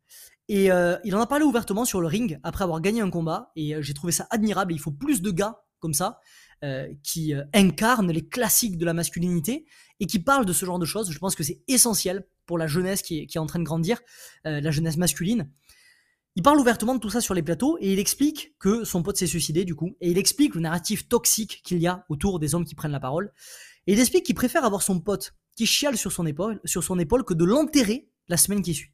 Et 0.49 0.71
euh, 0.71 0.97
il 1.05 1.17
en 1.17 1.21
a 1.21 1.27
parlé 1.27 1.45
ouvertement 1.45 1.85
sur 1.85 2.01
le 2.01 2.07
ring 2.07 2.39
après 2.43 2.65
avoir 2.65 2.81
gagné 2.81 3.01
un 3.01 3.11
combat. 3.11 3.51
Et 3.57 3.75
euh, 3.75 3.83
j'ai 3.83 3.95
trouvé 3.95 4.13
ça 4.13 4.27
admirable. 4.31 4.73
il 4.73 4.79
faut 4.79 4.93
plus 4.93 5.23
de 5.23 5.31
gars 5.31 5.63
comme 5.81 5.95
ça 5.95 6.21
euh, 6.65 6.89
qui 7.03 7.35
euh, 7.35 7.45
incarne 7.53 8.11
les 8.11 8.27
classiques 8.27 8.79
de 8.79 8.87
la 8.87 8.95
masculinité 8.95 9.67
et 10.01 10.07
qui 10.07 10.19
parle 10.19 10.47
de 10.47 10.53
ce 10.55 10.65
genre 10.65 10.79
de 10.79 10.87
choses. 10.87 11.11
Je 11.11 11.19
pense 11.19 11.35
que 11.35 11.43
c'est 11.43 11.63
essentiel 11.69 12.27
pour 12.47 12.57
la 12.57 12.67
jeunesse 12.67 13.03
qui 13.03 13.19
est, 13.19 13.39
en 13.39 13.45
train 13.45 13.59
de 13.59 13.65
grandir, 13.65 14.01
euh, 14.47 14.61
la 14.63 14.71
jeunesse 14.71 14.97
masculine. 14.97 15.51
Il 16.35 16.43
parle 16.43 16.59
ouvertement 16.59 16.95
de 16.95 17.01
tout 17.01 17.11
ça 17.11 17.21
sur 17.21 17.35
les 17.35 17.43
plateaux 17.43 17.77
et 17.81 17.93
il 17.93 17.99
explique 17.99 18.57
que 18.59 18.85
son 18.85 19.03
pote 19.03 19.19
s'est 19.19 19.27
suicidé 19.27 19.67
du 19.67 19.75
coup 19.75 19.97
et 20.01 20.11
il 20.11 20.17
explique 20.17 20.55
le 20.55 20.63
narratif 20.63 21.09
toxique 21.09 21.61
qu'il 21.63 21.79
y 21.79 21.87
a 21.87 22.07
autour 22.09 22.39
des 22.39 22.55
hommes 22.55 22.65
qui 22.65 22.75
prennent 22.75 22.93
la 22.93 23.01
parole 23.01 23.33
et 23.87 23.93
il 23.93 24.01
explique 24.01 24.25
qu'il 24.25 24.35
préfère 24.35 24.65
avoir 24.65 24.83
son 24.83 24.99
pote 24.99 25.35
qui 25.57 25.67
chiale 25.67 25.99
sur 25.99 26.13
son 26.13 26.25
épaule, 26.25 26.61
sur 26.65 26.83
son 26.83 26.99
épaule 26.99 27.25
que 27.25 27.35
de 27.35 27.45
l'enterrer 27.45 28.09
la 28.29 28.39
semaine 28.39 28.63
qui 28.63 28.73
suit. 28.73 28.93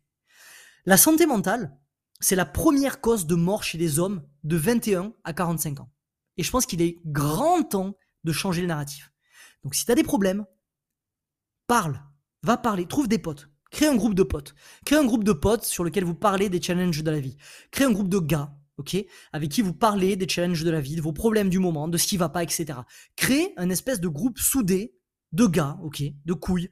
La 0.85 0.97
santé 0.97 1.27
mentale, 1.27 1.77
c'est 2.19 2.37
la 2.37 2.45
première 2.45 3.01
cause 3.01 3.27
de 3.27 3.37
mort 3.37 3.63
chez 3.63 3.79
les 3.79 4.01
hommes 4.01 4.23
de 4.45 4.57
21 4.57 5.13
à 5.25 5.33
45 5.33 5.81
ans. 5.81 5.91
Et 6.37 6.43
je 6.43 6.51
pense 6.51 6.67
qu'il 6.67 6.83
est 6.83 7.01
grand 7.05 7.63
temps 7.63 7.97
de 8.25 8.33
changer 8.33 8.61
le 8.61 8.69
narratif. 8.69 9.13
Donc 9.65 9.75
si 9.75 9.85
tu 9.85 9.93
as 9.93 9.95
des 9.95 10.03
problèmes, 10.03 10.45
parle, 11.67 12.03
va 12.43 12.57
parler, 12.57 12.87
trouve 12.87 13.09
des 13.09 13.19
potes. 13.19 13.49
Crée 13.71 13.87
un 13.87 13.97
groupe 13.97 14.15
de 14.15 14.23
potes. 14.23 14.55
Crée 14.85 14.97
un 14.97 15.05
groupe 15.05 15.25
de 15.25 15.33
potes 15.33 15.65
sur 15.65 15.85
lequel 15.85 16.05
vous 16.05 16.15
parlez 16.15 16.49
des 16.49 16.61
challenges 16.61 17.03
de 17.03 17.11
la 17.11 17.21
vie. 17.21 17.37
Crée 17.71 17.85
un 17.85 17.91
groupe 17.91 18.09
de 18.09 18.19
gars, 18.19 18.55
ok, 18.77 18.97
avec 19.33 19.51
qui 19.51 19.63
vous 19.63 19.73
parlez 19.73 20.17
des 20.17 20.29
challenges 20.29 20.63
de 20.63 20.71
la 20.71 20.81
vie, 20.81 20.97
de 20.97 21.01
vos 21.01 21.13
problèmes 21.13 21.49
du 21.49 21.59
moment, 21.59 21.89
de 21.89 21.97
ce 21.97 22.07
qui 22.07 22.19
va 22.19 22.29
pas, 22.29 22.43
etc. 22.43 22.81
Crée 23.17 23.55
un 23.57 23.71
espèce 23.71 24.01
de 24.01 24.09
groupe 24.09 24.39
soudé 24.39 24.95
de 25.33 25.47
gars, 25.47 25.79
ok, 25.83 26.03
de 26.25 26.33
couilles, 26.35 26.71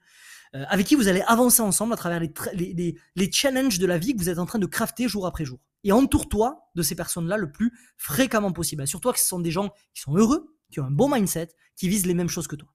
euh, 0.55 0.65
avec 0.69 0.87
qui 0.87 0.95
vous 0.95 1.09
allez 1.09 1.23
avancer 1.23 1.63
ensemble 1.63 1.93
à 1.93 1.97
travers 1.97 2.21
les, 2.21 2.33
les, 2.55 2.99
les 3.17 3.33
challenges 3.33 3.79
de 3.79 3.87
la 3.87 3.99
vie 3.99 4.15
que 4.15 4.19
vous 4.19 4.29
êtes 4.29 4.39
en 4.39 4.47
train 4.47 4.59
de 4.59 4.67
crafter 4.67 5.09
jour 5.09 5.27
après 5.27 5.45
jour 5.45 5.59
et 5.85 5.93
entoure-toi 5.93 6.71
de 6.75 6.83
ces 6.83 6.95
personnes-là 6.95 7.37
le 7.37 7.51
plus 7.51 7.73
fréquemment 7.97 8.53
possible. 8.53 8.83
Assure-toi 8.83 9.13
que 9.13 9.19
ce 9.19 9.27
sont 9.27 9.41
des 9.41 9.51
gens 9.51 9.71
qui 9.95 10.03
sont 10.03 10.17
heureux, 10.17 10.57
qui 10.71 10.81
ont 10.81 10.85
un 10.85 10.91
bon 10.91 11.09
mindset, 11.09 11.49
qui 11.77 11.89
visent 11.89 12.07
les 12.07 12.15
mêmes 12.15 12.29
choses 12.29 12.47
que 12.47 12.57
toi. 12.57 12.69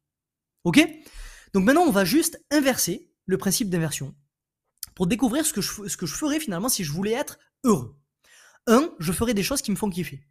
Ok? 0.64 0.86
Donc 1.54 1.66
maintenant, 1.66 1.84
on 1.84 1.92
va 1.92 2.06
juste 2.06 2.44
inverser 2.52 3.12
le 3.26 3.38
principe 3.38 3.70
d'inversion 3.70 4.16
pour 4.96 5.08
découvrir 5.08 5.46
ce 5.46 5.54
que, 5.54 5.62
je, 5.62 5.88
ce 5.88 5.98
que 5.98 6.06
je 6.06 6.16
ferais 6.16 6.40
finalement 6.40 6.70
si 6.70 6.84
je 6.84 6.92
voulais 6.92 7.12
être 7.12 7.38
heureux. 7.64 7.96
Un, 8.68 8.90
je 9.00 9.12
ferais 9.12 9.34
des 9.34 9.44
choses 9.44 9.62
qui 9.62 9.72
me 9.72 9.76
font 9.76 9.90
kiffer. 9.90 10.26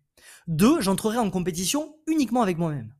Deux, 0.46 0.80
j'entrerai 0.80 1.18
en 1.18 1.30
compétition 1.30 1.96
uniquement 2.07 2.42
avec 2.42 2.59
moi-même. 2.59 2.92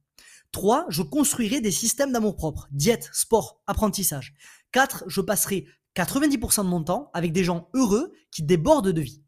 Trois, 0.55 0.87
je 0.89 1.03
construirai 1.03 1.61
des 1.61 1.73
systèmes 1.73 2.13
d'amour 2.13 2.37
propre, 2.37 2.69
diète, 2.71 3.11
sport, 3.13 3.61
apprentissage. 3.67 4.35
Quatre, 4.71 5.03
je 5.09 5.21
passerai 5.21 5.67
90% 5.97 6.63
de 6.63 6.69
mon 6.69 6.85
temps 6.85 7.11
avec 7.13 7.33
des 7.33 7.43
gens 7.43 7.69
heureux 7.75 8.13
qui 8.31 8.45
débordent 8.45 8.93
de 8.93 9.01
vie. 9.01 9.21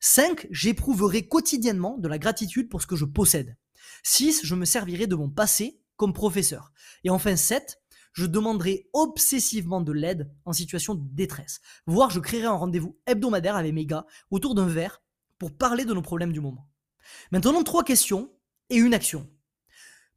5. 0.00 0.46
J'éprouverai 0.50 1.26
quotidiennement 1.26 1.96
de 1.96 2.06
la 2.06 2.18
gratitude 2.18 2.68
pour 2.68 2.82
ce 2.82 2.86
que 2.86 2.96
je 2.96 3.06
possède. 3.06 3.56
6. 4.02 4.42
Je 4.44 4.54
me 4.54 4.66
servirai 4.66 5.06
de 5.06 5.14
mon 5.14 5.30
passé 5.30 5.80
comme 5.96 6.12
professeur. 6.12 6.70
Et 7.02 7.08
enfin 7.08 7.34
7. 7.34 7.80
Je 8.12 8.26
demanderai 8.26 8.90
obsessivement 8.92 9.80
de 9.80 9.92
l'aide 9.92 10.30
en 10.44 10.52
situation 10.52 10.94
de 10.94 11.02
détresse. 11.14 11.62
Voire 11.86 12.10
je 12.10 12.20
créerai 12.20 12.44
un 12.44 12.52
rendez-vous 12.52 12.98
hebdomadaire 13.06 13.56
avec 13.56 13.72
mes 13.72 13.86
gars 13.86 14.04
autour 14.30 14.54
d'un 14.54 14.66
verre 14.66 15.02
pour 15.38 15.56
parler 15.56 15.86
de 15.86 15.94
nos 15.94 16.02
problèmes 16.02 16.34
du 16.34 16.42
moment. 16.42 16.68
Maintenant, 17.32 17.64
trois 17.64 17.84
questions 17.84 18.30
et 18.68 18.76
une 18.76 18.92
action. 18.92 19.30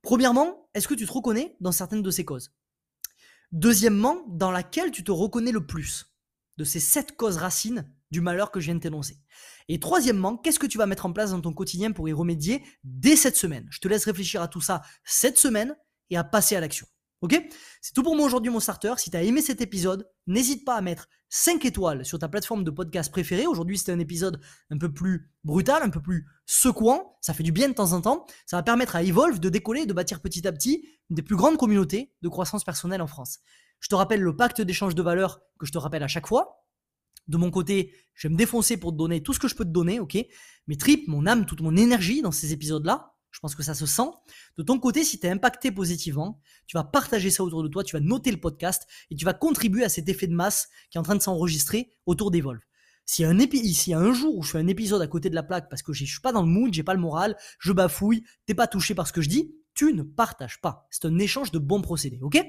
Premièrement, 0.01 0.69
est-ce 0.73 0.87
que 0.87 0.93
tu 0.93 1.05
te 1.05 1.11
reconnais 1.11 1.55
dans 1.59 1.71
certaines 1.71 2.01
de 2.01 2.11
ces 2.11 2.25
causes? 2.25 2.53
Deuxièmement, 3.51 4.23
dans 4.27 4.51
laquelle 4.51 4.91
tu 4.91 5.03
te 5.03 5.11
reconnais 5.11 5.51
le 5.51 5.65
plus 5.65 6.13
de 6.57 6.63
ces 6.63 6.79
sept 6.79 7.15
causes 7.15 7.37
racines 7.37 7.89
du 8.11 8.21
malheur 8.21 8.51
que 8.51 8.59
je 8.59 8.65
viens 8.65 8.75
de 8.75 8.79
t'énoncer? 8.79 9.19
Et 9.67 9.79
troisièmement, 9.79 10.37
qu'est-ce 10.37 10.59
que 10.59 10.67
tu 10.67 10.77
vas 10.77 10.85
mettre 10.85 11.05
en 11.05 11.13
place 11.13 11.31
dans 11.31 11.41
ton 11.41 11.53
quotidien 11.53 11.91
pour 11.91 12.07
y 12.07 12.13
remédier 12.13 12.63
dès 12.83 13.15
cette 13.15 13.35
semaine? 13.35 13.67
Je 13.69 13.79
te 13.79 13.87
laisse 13.87 14.05
réfléchir 14.05 14.41
à 14.41 14.47
tout 14.47 14.61
ça 14.61 14.81
cette 15.03 15.37
semaine 15.37 15.75
et 16.09 16.17
à 16.17 16.23
passer 16.23 16.55
à 16.55 16.61
l'action. 16.61 16.87
Ok? 17.21 17.41
C'est 17.81 17.93
tout 17.93 18.03
pour 18.03 18.15
moi 18.15 18.25
aujourd'hui 18.25 18.51
mon 18.51 18.59
starter. 18.59 18.93
Si 18.97 19.09
tu 19.09 19.17
as 19.17 19.23
aimé 19.23 19.41
cet 19.41 19.59
épisode, 19.61 20.07
n'hésite 20.27 20.63
pas 20.65 20.75
à 20.75 20.81
mettre 20.81 21.09
5 21.29 21.65
étoiles 21.65 22.05
sur 22.05 22.19
ta 22.19 22.27
plateforme 22.27 22.63
de 22.63 22.69
podcast 22.69 23.11
préférée. 23.11 23.47
Aujourd'hui 23.47 23.77
c'était 23.77 23.91
un 23.91 23.99
épisode 23.99 24.39
un 24.69 24.77
peu 24.77 24.93
plus 24.93 25.31
brutal, 25.43 25.81
un 25.81 25.89
peu 25.89 26.01
plus 26.01 26.27
secouant. 26.45 27.17
Ça 27.21 27.33
fait 27.33 27.43
du 27.43 27.51
bien 27.51 27.69
de 27.69 27.73
temps 27.73 27.93
en 27.93 28.01
temps. 28.01 28.27
Ça 28.45 28.57
va 28.57 28.63
permettre 28.63 28.95
à 28.95 29.03
Evolve 29.03 29.39
de 29.39 29.49
décoller 29.49 29.81
et 29.81 29.85
de 29.87 29.93
bâtir 29.93 30.21
petit 30.21 30.47
à 30.47 30.51
petit 30.51 30.87
une 31.09 31.15
des 31.15 31.23
plus 31.23 31.35
grandes 31.35 31.57
communautés 31.57 32.13
de 32.21 32.29
croissance 32.29 32.63
personnelle 32.63 33.01
en 33.01 33.07
France. 33.07 33.39
Je 33.79 33.89
te 33.89 33.95
rappelle 33.95 34.21
le 34.21 34.35
pacte 34.35 34.61
d'échange 34.61 34.93
de 34.93 35.01
valeur 35.01 35.41
que 35.59 35.65
je 35.65 35.71
te 35.71 35.77
rappelle 35.77 36.03
à 36.03 36.07
chaque 36.07 36.27
fois. 36.27 36.65
De 37.27 37.37
mon 37.37 37.51
côté, 37.51 37.93
je 38.13 38.27
vais 38.27 38.31
me 38.31 38.37
défoncer 38.37 38.77
pour 38.77 38.91
te 38.91 38.97
donner 38.97 39.21
tout 39.21 39.33
ce 39.33 39.39
que 39.39 39.47
je 39.47 39.55
peux 39.55 39.65
te 39.65 39.69
donner, 39.69 39.99
ok? 39.99 40.17
Mes 40.67 40.77
tripes, 40.77 41.07
mon 41.07 41.25
âme, 41.25 41.45
toute 41.45 41.61
mon 41.61 41.75
énergie 41.75 42.21
dans 42.21 42.31
ces 42.31 42.53
épisodes-là. 42.53 43.16
Je 43.31 43.39
pense 43.39 43.55
que 43.55 43.63
ça 43.63 43.73
se 43.73 43.85
sent. 43.85 44.09
De 44.57 44.63
ton 44.63 44.79
côté, 44.79 45.03
si 45.03 45.19
tu 45.19 45.27
es 45.27 45.29
impacté 45.29 45.71
positivement, 45.71 46.41
tu 46.65 46.75
vas 46.75 46.83
partager 46.83 47.29
ça 47.29 47.43
autour 47.43 47.63
de 47.63 47.67
toi, 47.67 47.83
tu 47.83 47.95
vas 47.95 47.99
noter 47.99 48.31
le 48.31 48.39
podcast 48.39 48.87
et 49.11 49.15
tu 49.15 49.25
vas 49.25 49.33
contribuer 49.33 49.83
à 49.83 49.89
cet 49.89 50.09
effet 50.09 50.27
de 50.27 50.33
masse 50.33 50.69
qui 50.89 50.97
est 50.97 50.99
en 50.99 51.03
train 51.03 51.15
de 51.15 51.21
s'enregistrer 51.21 51.91
autour 52.05 52.31
d'Evolve. 52.31 52.61
S'il 53.05 53.23
y, 53.23 53.25
a 53.25 53.31
un 53.31 53.39
y 53.39 53.93
a 53.93 53.99
un 53.99 54.11
jour 54.11 54.35
où 54.35 54.43
je 54.43 54.51
fais 54.51 54.57
un 54.57 54.67
épisode 54.67 55.01
à 55.01 55.07
côté 55.07 55.29
de 55.29 55.35
la 55.35 55.43
plaque 55.43 55.69
parce 55.69 55.81
que 55.81 55.93
je 55.93 56.03
suis 56.03 56.19
pas 56.19 56.33
dans 56.33 56.41
le 56.41 56.49
mood, 56.49 56.73
j'ai 56.73 56.83
pas 56.83 56.93
le 56.93 56.99
moral, 56.99 57.37
je 57.57 57.71
bafouille, 57.71 58.25
t'es 58.45 58.53
pas 58.53 58.67
touché 58.67 58.95
par 58.95 59.07
ce 59.07 59.13
que 59.13 59.21
je 59.21 59.29
dis, 59.29 59.55
tu 59.73 59.93
ne 59.93 60.03
partages 60.03 60.59
pas. 60.59 60.87
C'est 60.89 61.05
un 61.05 61.17
échange 61.17 61.51
de 61.51 61.59
bons 61.59 61.81
procédés, 61.81 62.19
ok? 62.21 62.43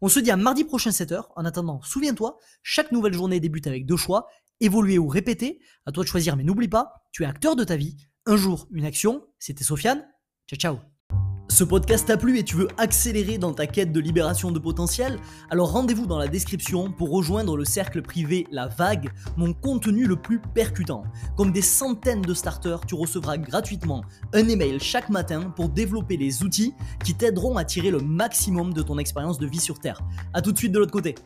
On 0.00 0.08
se 0.08 0.20
dit 0.20 0.30
à 0.30 0.36
mardi 0.36 0.62
prochain 0.62 0.90
7h. 0.90 1.24
En 1.34 1.44
attendant, 1.44 1.82
souviens-toi, 1.82 2.38
chaque 2.62 2.92
nouvelle 2.92 3.14
journée 3.14 3.40
débute 3.40 3.66
avec 3.66 3.84
deux 3.84 3.96
choix, 3.96 4.28
évoluer 4.60 4.98
ou 4.98 5.08
répéter. 5.08 5.58
À 5.86 5.92
toi 5.92 6.04
de 6.04 6.08
choisir, 6.08 6.36
mais 6.36 6.44
n'oublie 6.44 6.68
pas, 6.68 6.92
tu 7.12 7.24
es 7.24 7.26
acteur 7.26 7.56
de 7.56 7.64
ta 7.64 7.76
vie. 7.76 7.96
Un 8.26 8.36
jour, 8.36 8.68
une 8.72 8.84
action. 8.84 9.26
C'était 9.38 9.64
Sofiane. 9.64 10.06
Ciao, 10.48 10.58
ciao. 10.58 10.78
Ce 11.48 11.64
podcast 11.64 12.06
t'a 12.06 12.16
plu 12.16 12.38
et 12.38 12.44
tu 12.44 12.54
veux 12.54 12.68
accélérer 12.78 13.36
dans 13.36 13.52
ta 13.52 13.66
quête 13.66 13.90
de 13.90 13.98
libération 13.98 14.52
de 14.52 14.60
potentiel? 14.60 15.18
Alors 15.50 15.72
rendez-vous 15.72 16.06
dans 16.06 16.18
la 16.18 16.28
description 16.28 16.92
pour 16.92 17.10
rejoindre 17.10 17.56
le 17.56 17.64
cercle 17.64 18.00
privé 18.00 18.46
La 18.52 18.68
Vague, 18.68 19.10
mon 19.36 19.52
contenu 19.52 20.06
le 20.06 20.14
plus 20.14 20.38
percutant. 20.38 21.02
Comme 21.36 21.50
des 21.50 21.62
centaines 21.62 22.22
de 22.22 22.32
starters, 22.32 22.86
tu 22.86 22.94
recevras 22.94 23.38
gratuitement 23.38 24.04
un 24.34 24.46
email 24.46 24.78
chaque 24.78 25.10
matin 25.10 25.52
pour 25.56 25.68
développer 25.68 26.16
les 26.16 26.44
outils 26.44 26.74
qui 27.02 27.14
t'aideront 27.14 27.56
à 27.56 27.64
tirer 27.64 27.90
le 27.90 27.98
maximum 27.98 28.72
de 28.72 28.82
ton 28.82 28.98
expérience 28.98 29.40
de 29.40 29.48
vie 29.48 29.58
sur 29.58 29.80
Terre. 29.80 30.00
A 30.32 30.42
tout 30.42 30.52
de 30.52 30.58
suite 30.58 30.70
de 30.70 30.78
l'autre 30.78 30.92
côté. 30.92 31.16